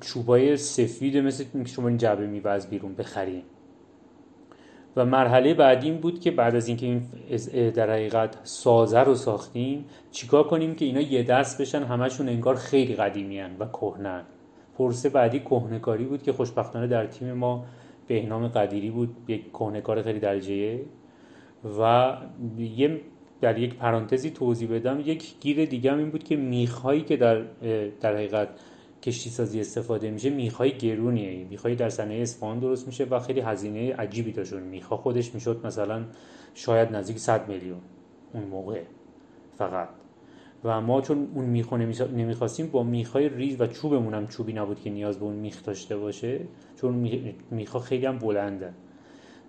چوبای 0.00 0.56
سفید 0.56 1.16
مثل 1.16 1.44
شما 1.64 1.88
این 1.88 1.96
جعبه 1.96 2.26
میوه 2.26 2.50
از 2.50 2.70
بیرون 2.70 2.94
بخریم. 2.94 3.42
و 4.96 5.04
مرحله 5.04 5.54
بعدی 5.54 5.90
بود 5.92 6.20
که 6.20 6.30
بعد 6.30 6.56
از 6.56 6.68
اینکه 6.68 6.86
این 6.86 7.02
در 7.70 7.90
حقیقت 7.90 8.36
سازه 8.42 9.00
رو 9.00 9.14
ساختیم 9.14 9.84
چیکار 10.10 10.44
کنیم 10.48 10.74
که 10.74 10.84
اینا 10.84 11.00
یه 11.00 11.22
دست 11.22 11.60
بشن 11.60 11.82
همشون 11.82 12.28
انگار 12.28 12.54
خیلی 12.54 12.94
قدیمی 12.94 13.40
و 13.40 13.66
کهنن 13.66 14.22
پرسه 14.80 15.08
بعدی 15.08 15.40
کهنکاری 15.40 16.04
بود 16.04 16.22
که 16.22 16.32
خوشبختانه 16.32 16.86
در 16.86 17.06
تیم 17.06 17.32
ما 17.32 17.64
بهنام 18.06 18.48
قدیری 18.48 18.90
بود 18.90 19.16
یک 19.28 19.52
کهنکار 19.52 20.02
خیلی 20.02 20.18
درجه 20.18 20.80
و 21.80 22.16
یه 22.58 23.00
در 23.40 23.58
یک 23.58 23.74
پرانتزی 23.74 24.30
توضیح 24.30 24.68
بدم 24.68 25.00
یک 25.00 25.34
گیر 25.40 25.64
دیگه 25.64 25.92
هم 25.92 25.98
این 25.98 26.10
بود 26.10 26.24
که 26.24 26.36
میخهایی 26.36 27.02
که 27.02 27.16
در 27.16 27.42
در 28.00 28.14
حقیقت 28.14 28.48
کشتی 29.02 29.30
سازی 29.30 29.60
استفاده 29.60 30.10
میشه 30.10 30.30
میخای 30.30 30.78
گرونیه 30.78 31.44
میخای 31.44 31.74
در 31.74 31.88
صنایع 31.88 32.22
اصفهان 32.22 32.58
درست 32.58 32.86
میشه 32.86 33.04
و 33.04 33.18
خیلی 33.18 33.40
هزینه 33.40 33.94
عجیبی 33.94 34.32
داشون 34.32 34.62
میخا 34.62 34.96
خودش 34.96 35.34
می‌شد 35.34 35.66
مثلا 35.66 36.04
شاید 36.54 36.96
نزدیک 36.96 37.18
100 37.18 37.48
میلیون 37.48 37.80
اون 38.32 38.44
موقع 38.44 38.82
فقط. 39.58 39.88
و 40.64 40.80
ما 40.80 41.00
چون 41.00 41.28
اون 41.34 41.44
میخو 41.44 41.76
نمی‌خواستیم 41.76 42.66
با 42.66 42.82
میخای 42.82 43.28
ریز 43.28 43.60
و 43.60 43.66
چوبمون 43.66 44.14
هم 44.14 44.26
چوبی 44.26 44.52
نبود 44.52 44.80
که 44.80 44.90
نیاز 44.90 45.18
به 45.18 45.24
اون 45.24 45.34
میخ 45.34 45.62
داشته 45.64 45.96
باشه 45.96 46.40
چون 46.80 47.10
میخا 47.50 47.78
خیلی 47.78 48.06
هم 48.06 48.18
بلنده. 48.18 48.72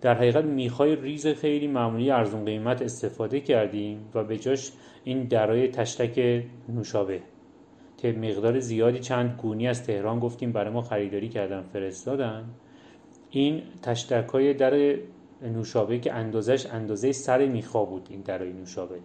در 0.01 0.13
حقیقت 0.13 0.45
میخای 0.45 0.95
ریز 0.95 1.27
خیلی 1.27 1.67
معمولی 1.67 2.11
ارزون 2.11 2.45
قیمت 2.45 2.81
استفاده 2.81 3.39
کردیم 3.39 3.97
و 4.13 4.23
به 4.23 4.37
جاش 4.37 4.71
این 5.03 5.23
درای 5.23 5.67
تشتک 5.67 6.43
نوشابه. 6.69 7.21
که 7.97 8.11
مقدار 8.11 8.59
زیادی 8.59 8.99
چند 8.99 9.39
گونی 9.41 9.67
از 9.67 9.83
تهران 9.83 10.19
گفتیم 10.19 10.51
برای 10.51 10.73
ما 10.73 10.81
خریداری 10.81 11.29
کردن 11.29 11.61
فرستادن. 11.61 12.45
این 13.29 13.61
تشتک 13.81 14.29
های 14.29 14.53
در 14.53 14.95
نوشابه 15.41 15.99
که 15.99 16.13
اندازش 16.13 16.65
اندازه 16.65 17.11
سر 17.11 17.45
میخا 17.45 17.85
بود 17.85 18.07
این 18.09 18.21
درای 18.21 18.53
نوشابه. 18.53 18.99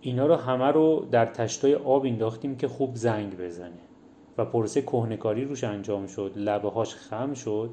اینا 0.00 0.26
رو 0.26 0.34
همه 0.36 0.66
رو 0.66 1.06
در 1.10 1.26
تشتای 1.26 1.74
آب 1.74 2.04
انداختیم 2.04 2.56
که 2.56 2.68
خوب 2.68 2.94
زنگ 2.94 3.38
بزنه. 3.38 3.80
و 4.38 4.44
پروسه 4.44 4.82
کهنکاری 4.82 5.44
روش 5.44 5.64
انجام 5.64 6.06
شد 6.06 6.32
لبه 6.36 6.70
هاش 6.70 6.94
خم 6.94 7.34
شد 7.34 7.70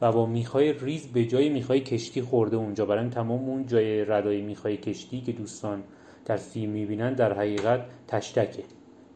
و 0.00 0.12
با 0.12 0.26
میخای 0.26 0.72
ریز 0.72 1.06
به 1.06 1.24
جای 1.24 1.48
میخای 1.48 1.80
کشتی 1.80 2.22
خورده 2.22 2.56
اونجا. 2.56 2.86
برای 2.86 3.08
تمام 3.08 3.48
اون 3.48 3.66
جای 3.66 4.04
ردای 4.04 4.42
میخای 4.42 4.76
کشتی 4.76 5.20
که 5.20 5.32
دوستان 5.32 5.82
در 6.24 6.36
فیلم 6.36 6.72
می‌بینن 6.72 7.14
در 7.14 7.32
حقیقت 7.32 7.80
تشتکه 8.08 8.62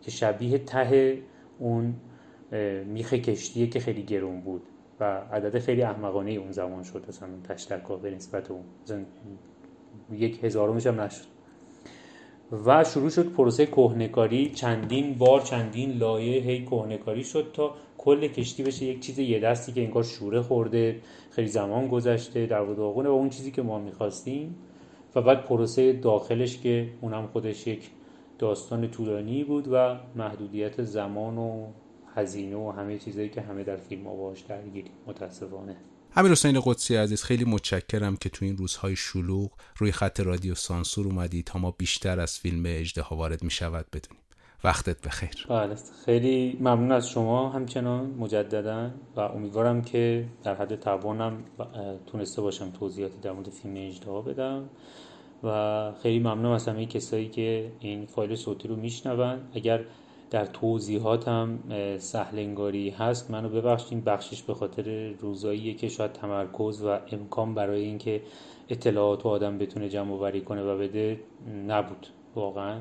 که 0.03 0.11
شبیه 0.11 0.59
ته 0.59 1.19
اون 1.59 1.95
میخ 2.87 3.15
کشتیه 3.15 3.67
که 3.67 3.81
خیلی 3.81 4.03
گرون 4.03 4.41
بود 4.41 4.63
و 5.01 5.05
عدد 5.33 5.59
خیلی 5.59 5.83
احمقانه 5.83 6.31
اون 6.31 6.53
زمان 6.53 6.83
شد. 6.83 7.05
اصلا 7.09 7.29
تشتک 7.45 7.89
به 7.89 8.11
نسبت 8.11 8.51
اون 8.51 8.65
یک 10.11 10.45
هزارمش 10.45 10.87
هم 10.87 11.01
نشد. 11.01 11.32
و 12.53 12.85
شروع 12.85 13.11
شد 13.11 13.33
پروسه 13.33 13.67
کهنکاری 13.67 14.51
چندین 14.51 15.15
بار 15.15 15.41
چندین 15.41 15.93
لایه 15.93 16.43
هی 16.43 16.65
کهنکاری 16.65 17.25
شد 17.25 17.51
تا 17.53 17.75
کل 17.99 18.27
کشتی 18.27 18.63
بشه 18.63 18.85
یک 18.85 19.01
چیز 19.01 19.19
یه 19.19 19.41
دستی 19.41 19.73
که 19.73 19.85
انگار 19.85 20.03
شوره 20.03 20.43
خورده 20.43 21.01
خیلی 21.31 21.49
زمان 21.49 21.89
گذشته 21.89 22.47
در 22.47 22.63
و 22.63 22.75
داغونه 22.75 23.09
و 23.09 23.13
اون 23.13 23.31
چیزی 23.31 23.51
که 23.51 23.63
ما 23.63 23.79
می‌خواستیم. 23.79 24.57
و 25.15 25.23
بعد 25.23 25.45
پروسه 25.45 25.93
داخلش 25.93 26.59
که 26.59 26.89
اونم 27.01 27.27
خودش 27.27 27.67
یک 27.67 27.91
داستان 28.39 28.91
طولانی 28.91 29.45
بود 29.45 29.69
و 29.73 29.97
محدودیت 30.17 30.83
زمان 30.83 31.39
و 31.39 31.67
هزینه 32.15 32.57
و 32.57 32.71
همه 32.71 32.99
چیزایی 32.99 33.29
که 33.29 33.41
همه 33.41 33.65
در 33.65 33.77
فیلم 33.77 34.07
ها 34.07 34.15
باش 34.15 34.45
متاسفانه. 35.07 35.77
امیر 36.17 36.33
حسین 36.33 36.61
قدسی 36.65 36.97
عزیز 36.97 37.23
خیلی 37.23 37.45
متشکرم 37.45 38.17
که 38.17 38.29
تو 38.29 38.45
این 38.45 38.57
روزهای 38.57 38.97
شلوغ 38.97 39.51
روی 39.77 39.93
خط 39.93 40.21
رادیو 40.21 40.55
سانسور 40.55 41.07
اومدی 41.07 41.43
تا 41.43 41.59
ما 41.59 41.71
بیشتر 41.71 42.21
از 42.21 42.39
فیلم 42.39 42.63
اجده 42.67 43.05
وارد 43.11 43.43
می 43.43 43.51
شود 43.51 43.87
بدونیم. 43.93 44.23
وقتت 44.65 45.07
بخیر. 45.07 45.47
بله 45.49 45.77
خیلی 46.05 46.57
ممنون 46.61 46.93
از 46.93 47.09
شما 47.09 47.49
همچنان 47.49 48.07
مجددا 48.19 48.91
و 49.17 49.21
امیدوارم 49.21 49.83
که 49.83 50.25
در 50.45 50.55
حد 50.55 50.81
توانم 50.81 51.45
تونسته 52.07 52.43
باشم 52.43 52.71
توضیحاتی 52.71 53.19
در 53.23 53.33
مورد 53.33 53.49
فیلم 53.51 53.75
اجده 53.77 54.21
بدم 54.33 54.69
و 55.43 55.93
خیلی 56.03 56.19
ممنون 56.19 56.53
از 56.53 56.69
همه 56.69 56.87
کسایی 56.87 57.29
که 57.29 57.73
این 57.81 58.07
فایل 58.07 58.35
صوتی 58.35 58.69
رو 58.69 58.77
میشنون. 58.77 59.41
اگر 59.55 59.85
در 60.33 60.47
توضیحاتم 60.47 61.59
سهلنگاری 61.99 62.91
هست. 62.91 63.31
منو 63.31 63.49
ببخشید 63.49 64.05
بخشش 64.05 64.43
به 64.43 64.55
خاطر 64.55 65.13
روزاییه 65.21 65.75
که 65.75 65.89
شاید 65.89 66.13
تمرکز 66.13 66.83
و 66.83 66.99
امکان 67.13 67.55
برای 67.55 67.85
اینکه 67.85 68.23
اطلاعات 68.69 69.27
و 69.27 69.29
آدم 69.29 69.59
بتونه 69.59 69.89
جمع 69.89 70.15
وری 70.15 70.41
کنه 70.41 70.63
و 70.63 70.79
بده 70.79 71.21
نبود 71.67 72.07
واقعا 72.35 72.81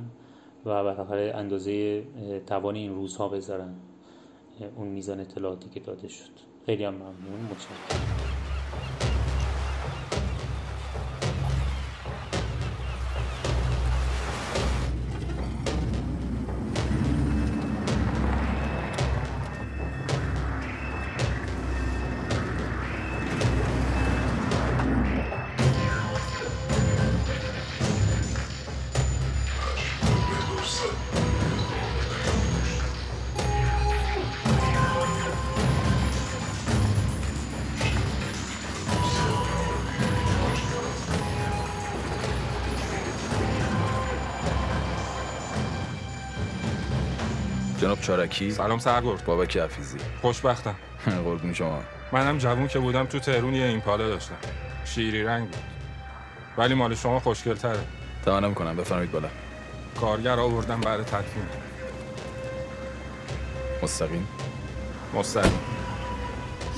و 0.66 0.84
بالاخره 0.84 1.34
اندازه 1.36 2.04
توان 2.48 2.76
این 2.76 2.96
روزها 2.96 3.28
بذارن 3.28 3.74
اون 4.76 4.88
میزان 4.88 5.20
اطلاعاتی 5.20 5.70
که 5.70 5.80
داده 5.80 6.08
شد. 6.08 6.32
خیلی 6.66 6.84
هم 6.84 6.94
ممنون. 6.94 7.50
متشکرم. 7.52 9.21
جناب 47.92 48.02
چارکی. 48.02 48.52
سلام 48.52 48.80
سرگرد. 48.80 49.26
بابک 49.26 49.58
حفیظی 49.58 49.98
خوشبختم. 50.22 50.76
قربون 51.26 51.54
شما. 51.54 51.84
منم 52.12 52.38
جوون 52.38 52.68
که 52.68 52.80
بودم 52.80 53.06
تو 53.06 53.20
تهرون 53.20 53.54
یه 53.54 53.66
ایمپالا 53.66 54.10
داشتم. 54.10 54.38
شیری 54.86 55.24
رنگ 55.24 55.48
بود. 55.48 55.64
ولی 56.58 56.74
مال 56.74 56.96
شما 56.96 57.20
خوشگل 57.20 57.54
تره 57.54 57.80
توانم 58.26 58.54
کنم. 58.54 58.76
بفرمایید 58.76 59.12
بالا. 59.12 59.30
کارگر 60.00 60.40
آوردم 60.40 60.82
بعد 60.82 61.04
تدفین. 61.04 61.44
مستقیم. 63.84 64.28
مستقیم. 65.14 65.60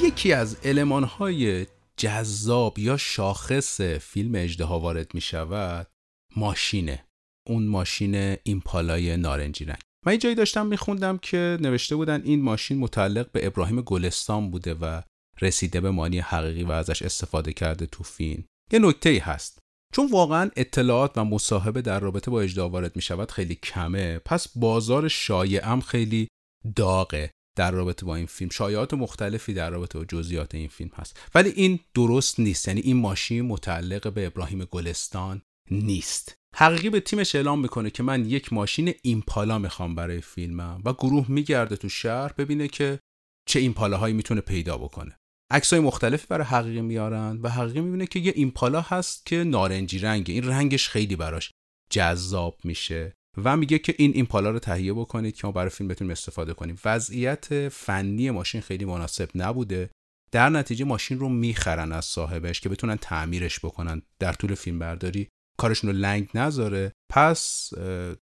یکی 0.02 0.34
از 0.34 0.58
المانهای 0.64 1.68
جذاب 1.98 2.80
یا 2.80 2.98
شاخص 2.98 3.82
فیلم 3.82 4.32
اجدها 4.36 4.80
وارد 4.80 5.14
می 5.14 5.22
شود 5.22 5.88
ماشینه. 6.36 7.06
اون 7.48 7.68
ماشین 7.68 8.38
ایمپالای 8.44 9.18
نارنجی 9.18 9.66
رنگ. 9.66 9.93
من 10.06 10.14
یه 10.14 10.18
جایی 10.18 10.36
داشتم 10.36 10.68
میخوندم 10.68 11.18
که 11.18 11.58
نوشته 11.62 11.96
بودن 11.96 12.22
این 12.24 12.42
ماشین 12.42 12.78
متعلق 12.78 13.32
به 13.32 13.48
ابراهیم 13.48 13.82
گلستان 13.82 14.52
بوده 14.52 14.74
و 14.74 15.02
رسیده 15.42 15.82
به 15.82 15.92
مانی 15.92 16.20
حقیقی 16.20 16.64
و 16.64 16.72
ازش 16.72 17.02
استفاده 17.02 17.54
کرده 17.54 17.86
تو 17.86 18.04
فیلم. 18.04 18.44
یه 18.72 18.80
نکته 18.80 19.10
ای 19.10 19.18
هست. 19.18 19.60
چون 19.94 20.10
واقعا 20.12 20.52
اطلاعات 20.56 21.18
و 21.18 21.24
مصاحبه 21.24 21.82
در 21.82 22.00
رابطه 22.00 22.32
با 22.32 22.42
اجدا 22.42 22.70
وارد 22.70 22.96
می 22.96 23.02
شود 23.02 23.32
خیلی 23.32 23.56
کمه 23.56 24.20
پس 24.20 24.48
بازار 24.56 25.08
شایعم 25.08 25.82
خیلی 25.82 26.28
داغه 26.76 27.32
در 27.58 27.72
رابطه 27.72 28.06
با 28.06 28.16
این 28.16 28.26
فیلم. 28.26 28.50
شایعات 28.50 28.94
مختلفی 28.94 29.54
در 29.54 29.70
رابطه 29.70 30.00
با 30.00 30.06
جزئیات 30.06 30.56
این 30.56 30.68
فیلم 30.68 30.92
هست. 30.94 31.20
ولی 31.36 31.50
این 31.50 31.80
درست 31.94 32.40
نیست. 32.40 32.68
یعنی 32.68 32.82
این 32.82 32.98
ماشین 32.98 33.46
متعلق 33.46 34.14
به 34.14 34.26
ابراهیم 34.26 34.66
گلستان 34.66 35.42
نیست. 35.72 36.36
حقیقی 36.56 36.90
به 36.90 37.00
تیمش 37.00 37.36
اعلام 37.36 37.60
می‌کنه 37.60 37.90
که 37.90 38.04
من 38.04 38.26
یک 38.26 38.54
ماشین 38.54 38.94
ایمپالا 39.02 39.60
می‌خوام 39.60 39.96
برای 39.96 40.22
فیلمم 40.22 40.82
و 40.86 40.94
گروه 40.94 41.32
میگرده 41.32 41.76
تو 41.76 41.90
شهر 41.90 42.34
ببینه 42.38 42.68
که 42.68 43.00
چه 43.48 43.60
ایمپالاهایی 43.60 44.14
می‌تونه 44.14 44.42
پیدا 44.42 44.78
بکنه. 44.78 45.18
عکسای 45.52 45.80
مختلفی 45.80 46.28
برای 46.30 46.46
حقیقی 46.46 46.82
میارن 46.82 47.40
و 47.42 47.50
حقیقی 47.50 47.82
می‌بینه 47.82 48.06
که 48.06 48.20
یه 48.20 48.34
ایمپالا 48.36 48.82
هست 48.82 49.26
که 49.26 49.44
نارنجی 49.44 50.00
رنگه. 50.00 50.34
این 50.34 50.48
رنگش 50.48 50.90
خیلی 50.90 51.16
براش 51.16 51.52
جذاب 51.92 52.60
میشه 52.64 53.14
و 53.44 53.58
میگه 53.58 53.80
که 53.80 53.96
این 53.98 54.12
ایمپالا 54.16 54.50
رو 54.50 54.60
تهیه 54.60 54.94
بکنید 54.94 55.36
که 55.36 55.48
ما 55.48 55.52
برای 55.52 55.70
فیلم 55.70 55.88
بتونیم 55.88 56.12
استفاده 56.12 56.54
کنیم. 56.54 56.80
وضعیت 56.86 57.70
فنی 57.70 58.32
ماشین 58.32 58.62
خیلی 58.62 58.86
مناسب 58.86 59.30
نبوده. 59.36 59.90
در 60.32 60.50
نتیجه 60.50 60.86
ماشین 60.86 61.20
رو 61.20 61.30
می‌خرن 61.30 61.92
از 61.92 62.06
صاحبش 62.06 62.62
که 62.62 62.70
بتونن 62.70 62.96
تعمیرش 62.96 63.60
بکنن. 63.60 64.02
در 64.20 64.34
طول 64.34 64.56
فیلم 64.56 64.80
برداری 64.80 65.28
کارشون 65.58 65.90
رو 65.90 65.96
لنگ 65.96 66.30
نذاره 66.36 66.92
پس 67.12 67.70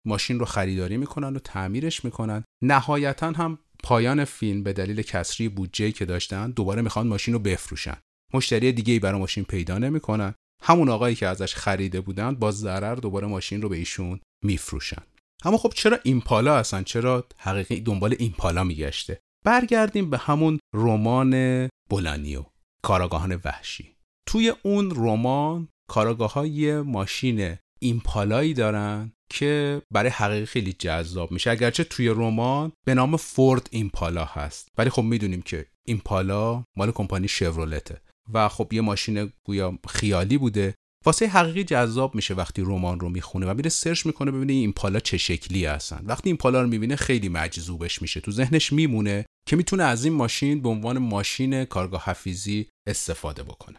ماشین 0.06 0.40
رو 0.40 0.46
خریداری 0.46 0.98
می‌کنن 0.98 1.36
و 1.36 1.40
تعمیرش 1.40 2.06
می‌کنن. 2.06 2.44
نهایتا 2.64 3.32
هم 3.32 3.60
پایان 3.84 4.26
فیلم 4.26 4.64
به 4.64 4.74
دلیل 4.74 5.02
کسری 5.02 5.50
بودجه 5.50 5.92
که 5.92 6.06
داشتن 6.06 6.52
دوباره 6.52 6.82
می‌خوان 6.82 7.08
ماشین 7.08 7.34
رو 7.34 7.40
بفروشن. 7.40 7.98
مشتری 8.34 8.72
دیگه 8.72 8.94
ای 8.94 9.00
برای 9.00 9.20
ماشین 9.20 9.44
پیدا 9.44 9.78
نمی‌کنن. 9.78 10.34
همون 10.64 10.90
آقایی 10.90 11.16
که 11.16 11.28
ازش 11.28 11.56
خریده 11.56 12.02
بودن 12.02 12.36
با 12.36 12.52
ضرر 12.52 12.96
دوباره 12.96 13.28
ماشین 13.28 13.62
رو 13.62 13.70
به 13.70 13.78
ایشون 13.78 14.20
میفروشن. 14.44 15.02
اما 15.44 15.58
خب 15.58 15.74
چرا 15.76 16.00
ایمپالا 16.04 16.58
هستن 16.58 16.84
چرا 16.84 17.28
حقیقی 17.38 17.80
دنبال 17.80 18.16
ایمپالا 18.20 18.64
میگشته؟ 18.64 19.20
برگردیم 19.46 20.10
به 20.10 20.18
همون 20.18 20.60
رمان 20.74 21.70
بولانیو 21.90 22.46
کاراگاهان 22.84 23.42
وحشی. 23.46 23.96
توی 24.28 24.54
اون 24.64 24.92
رمان 24.96 25.68
کاراگاه 25.90 26.34
های 26.34 26.82
ماشین 26.82 27.56
ایمپالایی 27.80 28.54
دارن 28.54 29.12
که 29.30 29.82
برای 29.92 30.10
حقیقی 30.10 30.46
خیلی 30.46 30.74
جذاب 30.74 31.32
میشه. 31.32 31.52
اگرچه 31.52 31.84
توی 31.84 32.08
رمان 32.08 32.72
به 32.86 32.94
نام 32.94 33.18
فورد 33.18 33.68
ایمپالا 33.72 34.26
هست. 34.26 34.68
ولی 34.78 34.90
خب 34.90 35.02
می‌دونیم 35.02 35.42
که 35.42 35.66
ایمپالا 35.88 36.64
مال 36.78 36.92
کمپانی 36.92 37.28
شورولته. 37.28 38.02
و 38.34 38.50
خب 38.50 38.74
یه 38.74 38.82
ماشین 38.82 39.32
گویا 39.44 39.80
خیالی 39.88 40.38
بوده. 40.38 40.76
واسه 41.06 41.28
حقیقی 41.28 41.64
جذاب 41.64 42.16
میشه 42.16 42.34
وقتی 42.34 42.62
رمان 42.62 43.00
رو 43.00 43.10
می‌خونه 43.10 43.46
و 43.46 43.54
میره 43.54 43.70
سرچ 43.70 44.06
می‌کنه 44.06 44.32
ببینه 44.32 44.54
این 44.54 44.74
پالا 44.74 45.00
چه 45.00 45.18
شکلی 45.18 45.66
هستن. 45.66 46.04
وقتی 46.06 46.30
این 46.30 46.38
پالا 46.38 46.62
رو 46.62 46.68
می‌بینه 46.68 46.96
خیلی 46.96 47.30
مجذوبش 47.30 48.02
میشه. 48.02 48.22
تو 48.22 48.32
ذهنش 48.32 48.74
میمونه 48.74 49.26
که 49.48 49.56
می‌تونه 49.56 49.84
از 49.84 50.06
این 50.06 50.14
ماشین 50.14 50.62
به 50.62 50.70
عنوان 50.70 50.98
ماشین 50.98 51.66
کارگاه 51.66 52.04
حفیزی 52.04 52.68
استفاده 52.88 53.44
بکنه. 53.44 53.78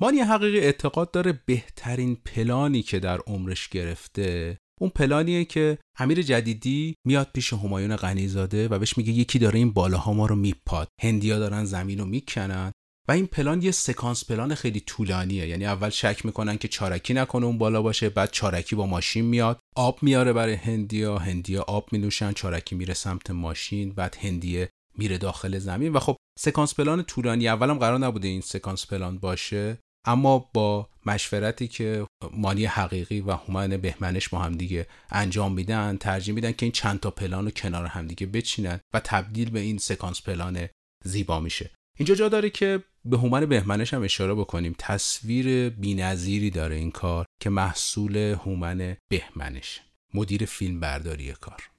مانی 0.00 0.20
حقیقی 0.20 0.58
اعتقاد 0.58 1.10
داره 1.10 1.40
بهترین 1.46 2.16
پلانی 2.16 2.82
که 2.82 2.98
در 2.98 3.18
عمرش 3.18 3.68
گرفته 3.68 4.58
اون 4.80 4.90
پلانیه 4.90 5.44
که 5.44 5.78
امیر 5.98 6.22
جدیدی 6.22 6.94
میاد 7.06 7.30
پیش 7.34 7.52
همایون 7.52 7.96
غنیزاده 7.96 8.68
و 8.68 8.78
بهش 8.78 8.98
میگه 8.98 9.12
یکی 9.12 9.38
داره 9.38 9.58
این 9.58 9.72
بالاها 9.72 10.12
ما 10.12 10.26
رو 10.26 10.36
میپاد. 10.36 10.88
هندیا 11.02 11.38
دارن 11.38 11.64
زمین 11.64 11.98
رو 11.98 12.04
می‌کنن 12.04 12.72
و 13.08 13.12
این 13.12 13.26
پلان 13.26 13.62
یه 13.62 13.70
سکانس 13.70 14.24
پلان 14.24 14.54
خیلی 14.54 14.80
طولانیه. 14.80 15.48
یعنی 15.48 15.66
اول 15.66 15.90
شک 15.90 16.26
می‌کنن 16.26 16.58
که 16.58 16.68
چارکی 16.68 17.14
نکنه 17.14 17.46
اون 17.46 17.58
بالا 17.58 17.82
باشه 17.82 18.08
بعد 18.08 18.30
چارکی 18.30 18.76
با 18.76 18.86
ماشین 18.86 19.24
میاد 19.24 19.60
آب 19.76 20.02
میاره 20.02 20.32
برای 20.32 20.54
هندیا 20.54 21.18
هندیا 21.18 21.62
آب 21.62 21.88
میلوشن 21.92 22.32
چارکی 22.32 22.74
میره 22.74 22.94
سمت 22.94 23.30
ماشین 23.30 23.92
بعد 23.92 24.16
هندیه 24.20 24.68
میره 24.98 25.18
داخل 25.18 25.58
زمین. 25.58 25.92
و 25.92 25.98
خب 25.98 26.16
سکانس 26.38 26.74
پلان 26.74 27.02
طولانی 27.02 27.48
اولم 27.48 27.78
قرار 27.78 27.98
نبوده 27.98 28.28
این 28.28 28.40
سکانس 28.40 28.86
پلان 28.86 29.18
باشه. 29.18 29.78
اما 30.06 30.50
با 30.54 30.88
مشورتی 31.06 31.68
که 31.68 32.06
مانی 32.32 32.64
حقیقی 32.64 33.20
و 33.20 33.30
هومن 33.30 33.76
بهمنش 33.76 34.28
با 34.28 34.38
همدیگه 34.38 34.86
انجام 35.10 35.52
میدن 35.52 35.96
ترجیح 35.96 36.34
میدن 36.34 36.52
که 36.52 36.66
این 36.66 36.72
چند 36.72 37.00
تا 37.00 37.10
پلان 37.10 37.44
رو 37.44 37.50
کنار 37.50 37.86
همدیگه 37.86 38.26
بچینن 38.26 38.80
و 38.94 39.00
تبدیل 39.00 39.50
به 39.50 39.60
این 39.60 39.78
سکانس 39.78 40.22
پلان 40.22 40.68
زیبا 41.04 41.40
میشه. 41.40 41.70
اینجا 41.98 42.14
جا 42.14 42.28
داره 42.28 42.50
که 42.50 42.82
به 43.04 43.18
هومن 43.18 43.46
بهمنش 43.46 43.94
هم 43.94 44.02
اشاره 44.02 44.34
بکنیم. 44.34 44.74
تصویر 44.78 45.68
بینظیری 45.68 46.50
داره 46.50 46.76
این 46.76 46.90
کار 46.90 47.26
که 47.40 47.50
محصول 47.50 48.16
هومن 48.16 48.96
بهمنش 49.08 49.80
مدیر 50.14 50.44
فیلم 50.44 50.80
برداری 50.80 51.32
کار. 51.32 51.70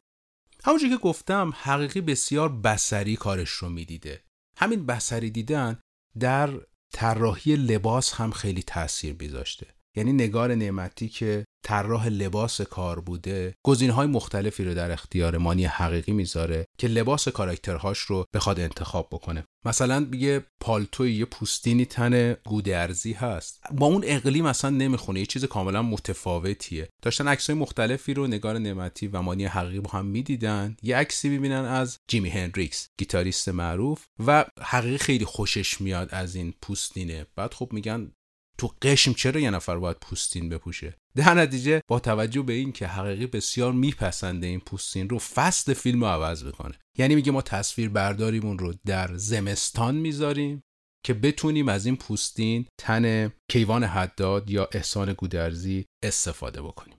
همونجور 0.66 0.90
که 0.90 0.98
گفتم 0.98 1.54
حقیقی 1.62 2.02
بسیار 2.02 2.50
بسری 2.50 3.16
کارش 3.16 3.50
رو 3.50 3.70
می‌دیده. 3.70 4.22
همین 4.58 4.86
بسری 4.86 5.30
دیدن 5.30 5.80
در 6.20 6.50
طراحی 6.94 7.56
لباس 7.56 8.14
هم 8.14 8.32
خیلی 8.32 8.64
تاثیر 8.64 9.16
میذاشته. 9.20 9.68
یعنی 9.96 10.14
نگار 10.14 10.56
نعمتی 10.56 11.10
که 11.10 11.46
طراح 11.64 12.08
لباس 12.08 12.62
کار 12.62 13.00
بوده 13.00 13.56
های 13.66 14.08
مختلفی 14.08 14.64
رو 14.64 14.74
در 14.74 14.92
اختیار 14.92 15.38
مانی 15.38 15.66
حقیقی 15.66 16.12
می‌ذاره 16.12 16.66
که 16.78 16.88
لباس 16.88 17.28
کاراکترهاش 17.28 18.00
رو 18.00 18.26
بخواد 18.34 18.60
انتخاب 18.60 19.08
بکنه. 19.12 19.44
مثلا 19.66 20.08
یه 20.14 20.46
پالتوی 20.60 21.14
یه 21.14 21.26
پوستینی 21.26 21.86
تن 21.86 22.34
گودرزی 22.34 23.14
هست. 23.14 23.62
با 23.72 23.86
اون 23.86 24.04
اقلیم 24.06 24.46
اصلا 24.46 24.70
نمی‌خونه 24.70 25.20
یه 25.20 25.26
چیز 25.26 25.46
کاملا 25.46 25.82
متفاوتیه. 25.82 26.90
داشتن 27.02 27.28
عکسای 27.28 27.56
مختلفی 27.56 28.14
رو 28.14 28.28
نگار 28.28 28.58
نعمتی 28.58 29.08
و 29.08 29.22
مانی 29.22 29.46
حقیقی 29.46 29.80
با 29.80 29.90
هم 29.90 30.06
می‌دیدن. 30.06 30.76
یه 30.84 30.98
عکسی 30.98 31.30
می‌بینن 31.30 31.66
از 31.66 31.98
جیمی 32.08 32.30
هنریکس 32.30 32.88
گیتاریست 32.98 33.50
معروف 33.50 34.06
و 34.28 34.46
حقیقی 34.62 34.98
خیلی 34.98 35.26
خوشش 35.26 35.82
میاد 35.82 36.10
از 36.12 36.36
این 36.36 36.54
پوستینه. 36.62 37.26
بعد 37.36 37.54
خب 37.54 37.70
میگن 37.72 38.12
تو 38.58 38.74
قشم 38.82 39.14
چرا 39.14 39.40
یه 39.40 39.50
نفر 39.50 39.78
باید 39.78 39.98
پوستین 40.02 40.50
بپوشه؟ 40.50 40.98
در 41.16 41.34
نتیجه 41.34 41.82
با 41.88 42.00
توجه 42.00 42.42
به 42.42 42.54
این 42.54 42.72
که 42.72 42.88
حقیقی 42.88 43.28
بسیار 43.28 43.74
میپسنده 43.74 44.48
این 44.48 44.60
پوستین 44.60 45.10
رو 45.10 45.20
فصل 45.20 45.74
فیلم 45.74 46.02
رو 46.02 46.08
عوض 46.08 46.44
می‌کنه. 46.44 46.74
یعنی 46.98 47.16
میگه 47.16 47.32
ما 47.32 47.42
تصویر 47.42 47.90
برداریمون 47.90 48.60
رو 48.60 48.74
در 48.86 49.18
زمستان 49.18 49.96
می‌ذاریم 49.96 50.62
که 51.06 51.14
بتونیم 51.14 51.70
از 51.70 51.86
این 51.86 51.96
پوستین 51.96 52.66
تن 52.78 53.32
کیوان 53.52 53.84
حداد 53.84 54.50
یا 54.50 54.70
احسان 54.72 55.14
گودرزی 55.14 55.86
استفاده 56.04 56.62
بکنیم. 56.62 56.98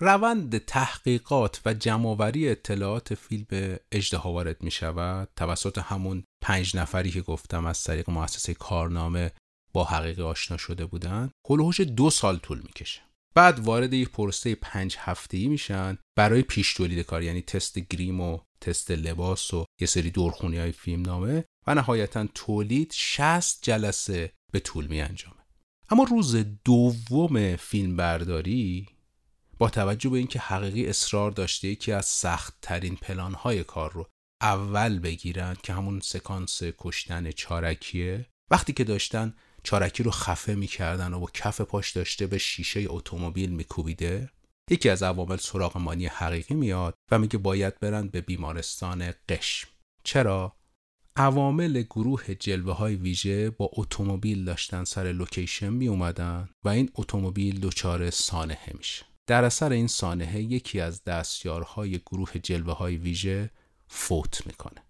روند 0.00 0.58
تحقیقات 0.58 1.60
و 1.66 1.74
جمعآوری 1.74 2.48
اطلاعات 2.48 3.14
فیلم 3.14 3.78
اجده 3.92 4.18
وارد 4.18 4.62
می 4.62 4.70
شود 4.70 5.28
توسط 5.36 5.78
همون 5.78 6.24
پنج 6.42 6.76
نفری 6.76 7.10
که 7.10 7.20
گفتم 7.20 7.66
از 7.66 7.84
طریق 7.84 8.10
مؤسسه 8.10 8.54
کارنامه 8.54 9.30
با 9.72 9.84
حقیقی 9.84 10.22
آشنا 10.22 10.56
شده 10.56 10.86
بودن 10.86 11.30
هلوهوش 11.48 11.80
دو 11.80 12.10
سال 12.10 12.38
طول 12.38 12.58
می‌کشه 12.58 13.00
بعد 13.34 13.58
وارد 13.58 13.92
یک 13.92 14.08
پروسه 14.08 14.54
پنج 14.54 14.96
هفته‌ای 14.98 15.48
میشن 15.48 15.98
برای 16.16 16.42
پیش 16.42 16.74
تولید 16.74 17.06
کار 17.06 17.22
یعنی 17.22 17.42
تست 17.42 17.78
گریم 17.78 18.20
و 18.20 18.38
تست 18.60 18.90
لباس 18.90 19.54
و 19.54 19.64
یه 19.80 19.86
سری 19.86 20.10
دورخونی 20.10 20.58
های 20.58 20.72
فیلم 20.72 21.02
نامه 21.02 21.44
و 21.66 21.74
نهایتا 21.74 22.26
تولید 22.34 22.92
60 22.94 23.58
جلسه 23.62 24.32
به 24.52 24.60
طول 24.60 24.86
می 24.86 25.00
انجامه. 25.00 25.36
اما 25.90 26.04
روز 26.04 26.36
دوم 26.64 27.56
فیلم 27.56 27.96
برداری 27.96 28.86
با 29.58 29.70
توجه 29.70 30.10
به 30.10 30.18
اینکه 30.18 30.38
حقیقی 30.38 30.86
اصرار 30.86 31.30
داشته 31.30 31.68
یکی 31.68 31.92
از 31.92 32.06
سخت 32.06 32.54
ترین 32.62 32.96
پلان 32.96 33.34
های 33.34 33.64
کار 33.64 33.92
رو 33.92 34.06
اول 34.40 34.98
بگیرن 34.98 35.56
که 35.62 35.72
همون 35.72 36.00
سکانس 36.00 36.62
کشتن 36.78 37.30
چارکیه 37.30 38.26
وقتی 38.50 38.72
که 38.72 38.84
داشتن 38.84 39.34
چارکی 39.68 40.02
رو 40.02 40.10
خفه 40.10 40.54
می‌کردن 40.54 41.14
و 41.14 41.20
با 41.20 41.30
کف 41.34 41.60
پاش 41.60 41.90
داشته 41.90 42.26
به 42.26 42.38
شیشه 42.38 42.84
اتومبیل 42.88 43.50
میکوبیده. 43.50 44.30
یکی 44.70 44.88
از 44.88 45.02
عوامل 45.02 45.36
سراغ 45.36 45.76
مانی 45.76 46.06
حقیقی 46.06 46.54
میاد 46.54 46.94
و 47.10 47.18
میگه 47.18 47.38
باید 47.38 47.80
برن 47.80 48.08
به 48.08 48.20
بیمارستان 48.20 49.12
قشم. 49.28 49.68
چرا؟ 50.04 50.56
عوامل 51.16 51.82
گروه 51.82 52.34
جلوه 52.34 52.74
های 52.74 52.94
ویژه 52.94 53.50
با 53.50 53.70
اتومبیل 53.72 54.44
داشتن 54.44 54.84
سر 54.84 55.12
لوکیشن 55.12 55.68
می 55.68 55.88
اومدن 55.88 56.48
و 56.64 56.68
این 56.68 56.90
اتومبیل 56.94 57.60
دچار 57.60 58.10
سانحه 58.10 58.72
میشه. 58.78 59.04
در 59.26 59.44
اثر 59.44 59.72
این 59.72 59.86
سانحه 59.86 60.42
یکی 60.42 60.80
از 60.80 61.04
دستیارهای 61.04 61.98
گروه 61.98 62.38
جلوه 62.38 62.74
های 62.74 62.96
ویژه 62.96 63.50
فوت 63.88 64.46
می‌کنه. 64.46 64.82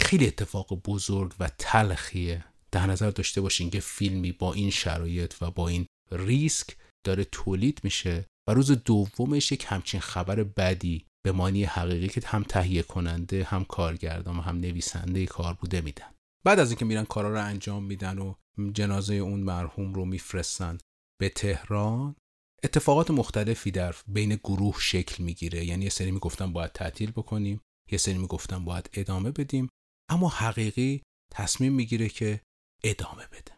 خیلی 0.00 0.26
اتفاق 0.26 0.82
بزرگ 0.86 1.34
و 1.40 1.50
تلخیه. 1.58 2.44
در 2.74 2.86
نظر 2.86 3.10
داشته 3.10 3.40
باشین 3.40 3.70
که 3.70 3.80
فیلمی 3.80 4.32
با 4.32 4.54
این 4.54 4.70
شرایط 4.70 5.34
و 5.40 5.50
با 5.50 5.68
این 5.68 5.86
ریسک 6.10 6.76
داره 7.06 7.24
تولید 7.24 7.80
میشه 7.84 8.26
و 8.48 8.54
روز 8.54 8.70
دومش 8.70 9.52
یک 9.52 9.64
همچین 9.68 10.00
خبر 10.00 10.42
بدی 10.42 11.06
به 11.24 11.32
مانی 11.32 11.64
حقیقی 11.64 12.08
که 12.08 12.20
هم 12.24 12.42
تهیه 12.42 12.82
کننده 12.82 13.44
هم 13.44 13.64
کارگردان 13.64 14.36
و 14.36 14.40
هم 14.40 14.56
نویسنده 14.56 15.26
کار 15.26 15.54
بوده 15.54 15.80
میدن. 15.80 16.14
بعد 16.44 16.58
از 16.58 16.70
اینکه 16.70 16.84
میرن 16.84 17.04
کارا 17.04 17.30
رو 17.30 17.44
انجام 17.44 17.84
میدن 17.84 18.18
و 18.18 18.34
جنازه 18.72 19.14
اون 19.14 19.40
مرحوم 19.40 19.94
رو 19.94 20.04
میفرستن 20.04 20.78
به 21.20 21.28
تهران 21.28 22.16
اتفاقات 22.64 23.10
مختلفی 23.10 23.70
در 23.70 23.94
بین 24.06 24.34
گروه 24.34 24.76
شکل 24.80 25.24
می‌گیره. 25.24 25.64
یعنی 25.64 25.84
یه 25.84 25.90
سری 25.90 26.10
می‌گفتن 26.10 26.52
باید 26.52 26.72
تعطیل 26.72 27.10
بکنیم 27.10 27.60
یه 27.92 27.98
سری 27.98 28.18
می‌گفتن 28.18 28.64
باید 28.64 28.90
ادامه 28.92 29.30
بدیم. 29.30 29.68
اما 30.10 30.28
حقیقی 30.28 31.02
تصمیم 31.32 31.72
می‌گیره 31.72 32.08
که 32.08 32.40
ادامه 32.84 33.26
بده. 33.32 33.52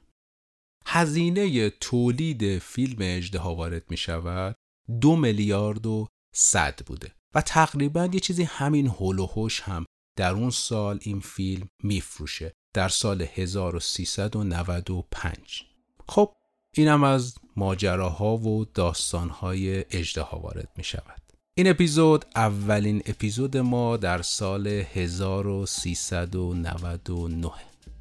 هزینه 0.87 1.71
تولید 1.71 2.59
فیلم 2.59 2.97
اجده 3.01 3.41
وارد 3.41 3.91
می 3.91 3.97
شود 3.97 4.57
دو 5.01 5.17
میلیارد 5.17 5.87
و 5.87 6.07
صد 6.35 6.81
بوده 6.87 7.13
و 7.35 7.41
تقریبا 7.41 8.09
یه 8.13 8.21
چیزی 8.21 8.43
همین 8.43 8.87
هول 8.87 9.19
و 9.19 9.27
هوش 9.27 9.61
هم 9.61 9.85
در 10.19 10.33
اون 10.33 10.51
سال 10.51 10.99
این 11.03 11.21
فیلم 11.21 11.69
میفروشه 11.83 12.53
در 12.75 12.89
سال 12.89 13.23
1395 13.23 15.63
خب 16.09 16.33
اینم 16.75 17.05
از 17.05 17.35
ماجراها 17.57 18.37
و 18.37 18.65
داستانهای 18.65 19.85
اجده 19.91 20.23
وارد 20.23 20.69
می 20.77 20.85
شود. 20.85 21.23
این 21.59 21.69
اپیزود 21.69 22.25
اولین 22.37 23.03
اپیزود 23.07 23.57
ما 23.57 23.97
در 23.97 24.23
سال 24.23 24.67
1399 24.67 27.51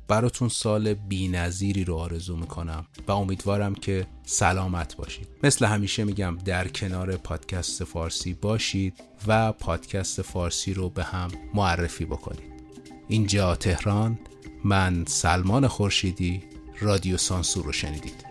براتون 0.07 0.49
سال 0.49 0.93
بینظیری 0.93 1.83
رو 1.83 1.95
آرزو 1.95 2.35
می‌کنم 2.35 2.85
و 3.07 3.11
امیدوارم 3.11 3.75
که 3.75 4.07
سلامت 4.23 4.95
باشید. 4.95 5.27
مثل 5.43 5.65
همیشه 5.65 6.03
میگم 6.03 6.37
در 6.45 6.67
کنار 6.67 7.17
پادکست 7.17 7.83
فارسی 7.83 8.33
باشید 8.33 9.03
و 9.27 9.51
پادکست 9.51 10.21
فارسی 10.21 10.73
رو 10.73 10.89
به 10.89 11.03
هم 11.03 11.31
معرفی 11.53 12.05
بکنید. 12.05 12.55
اینجا 13.07 13.55
تهران 13.55 14.19
من 14.63 15.05
سلمان 15.07 15.67
خورشیدی 15.67 16.43
رادیو 16.79 17.17
سانسور 17.17 17.65
رو 17.65 17.71
شنیدید. 17.71 18.25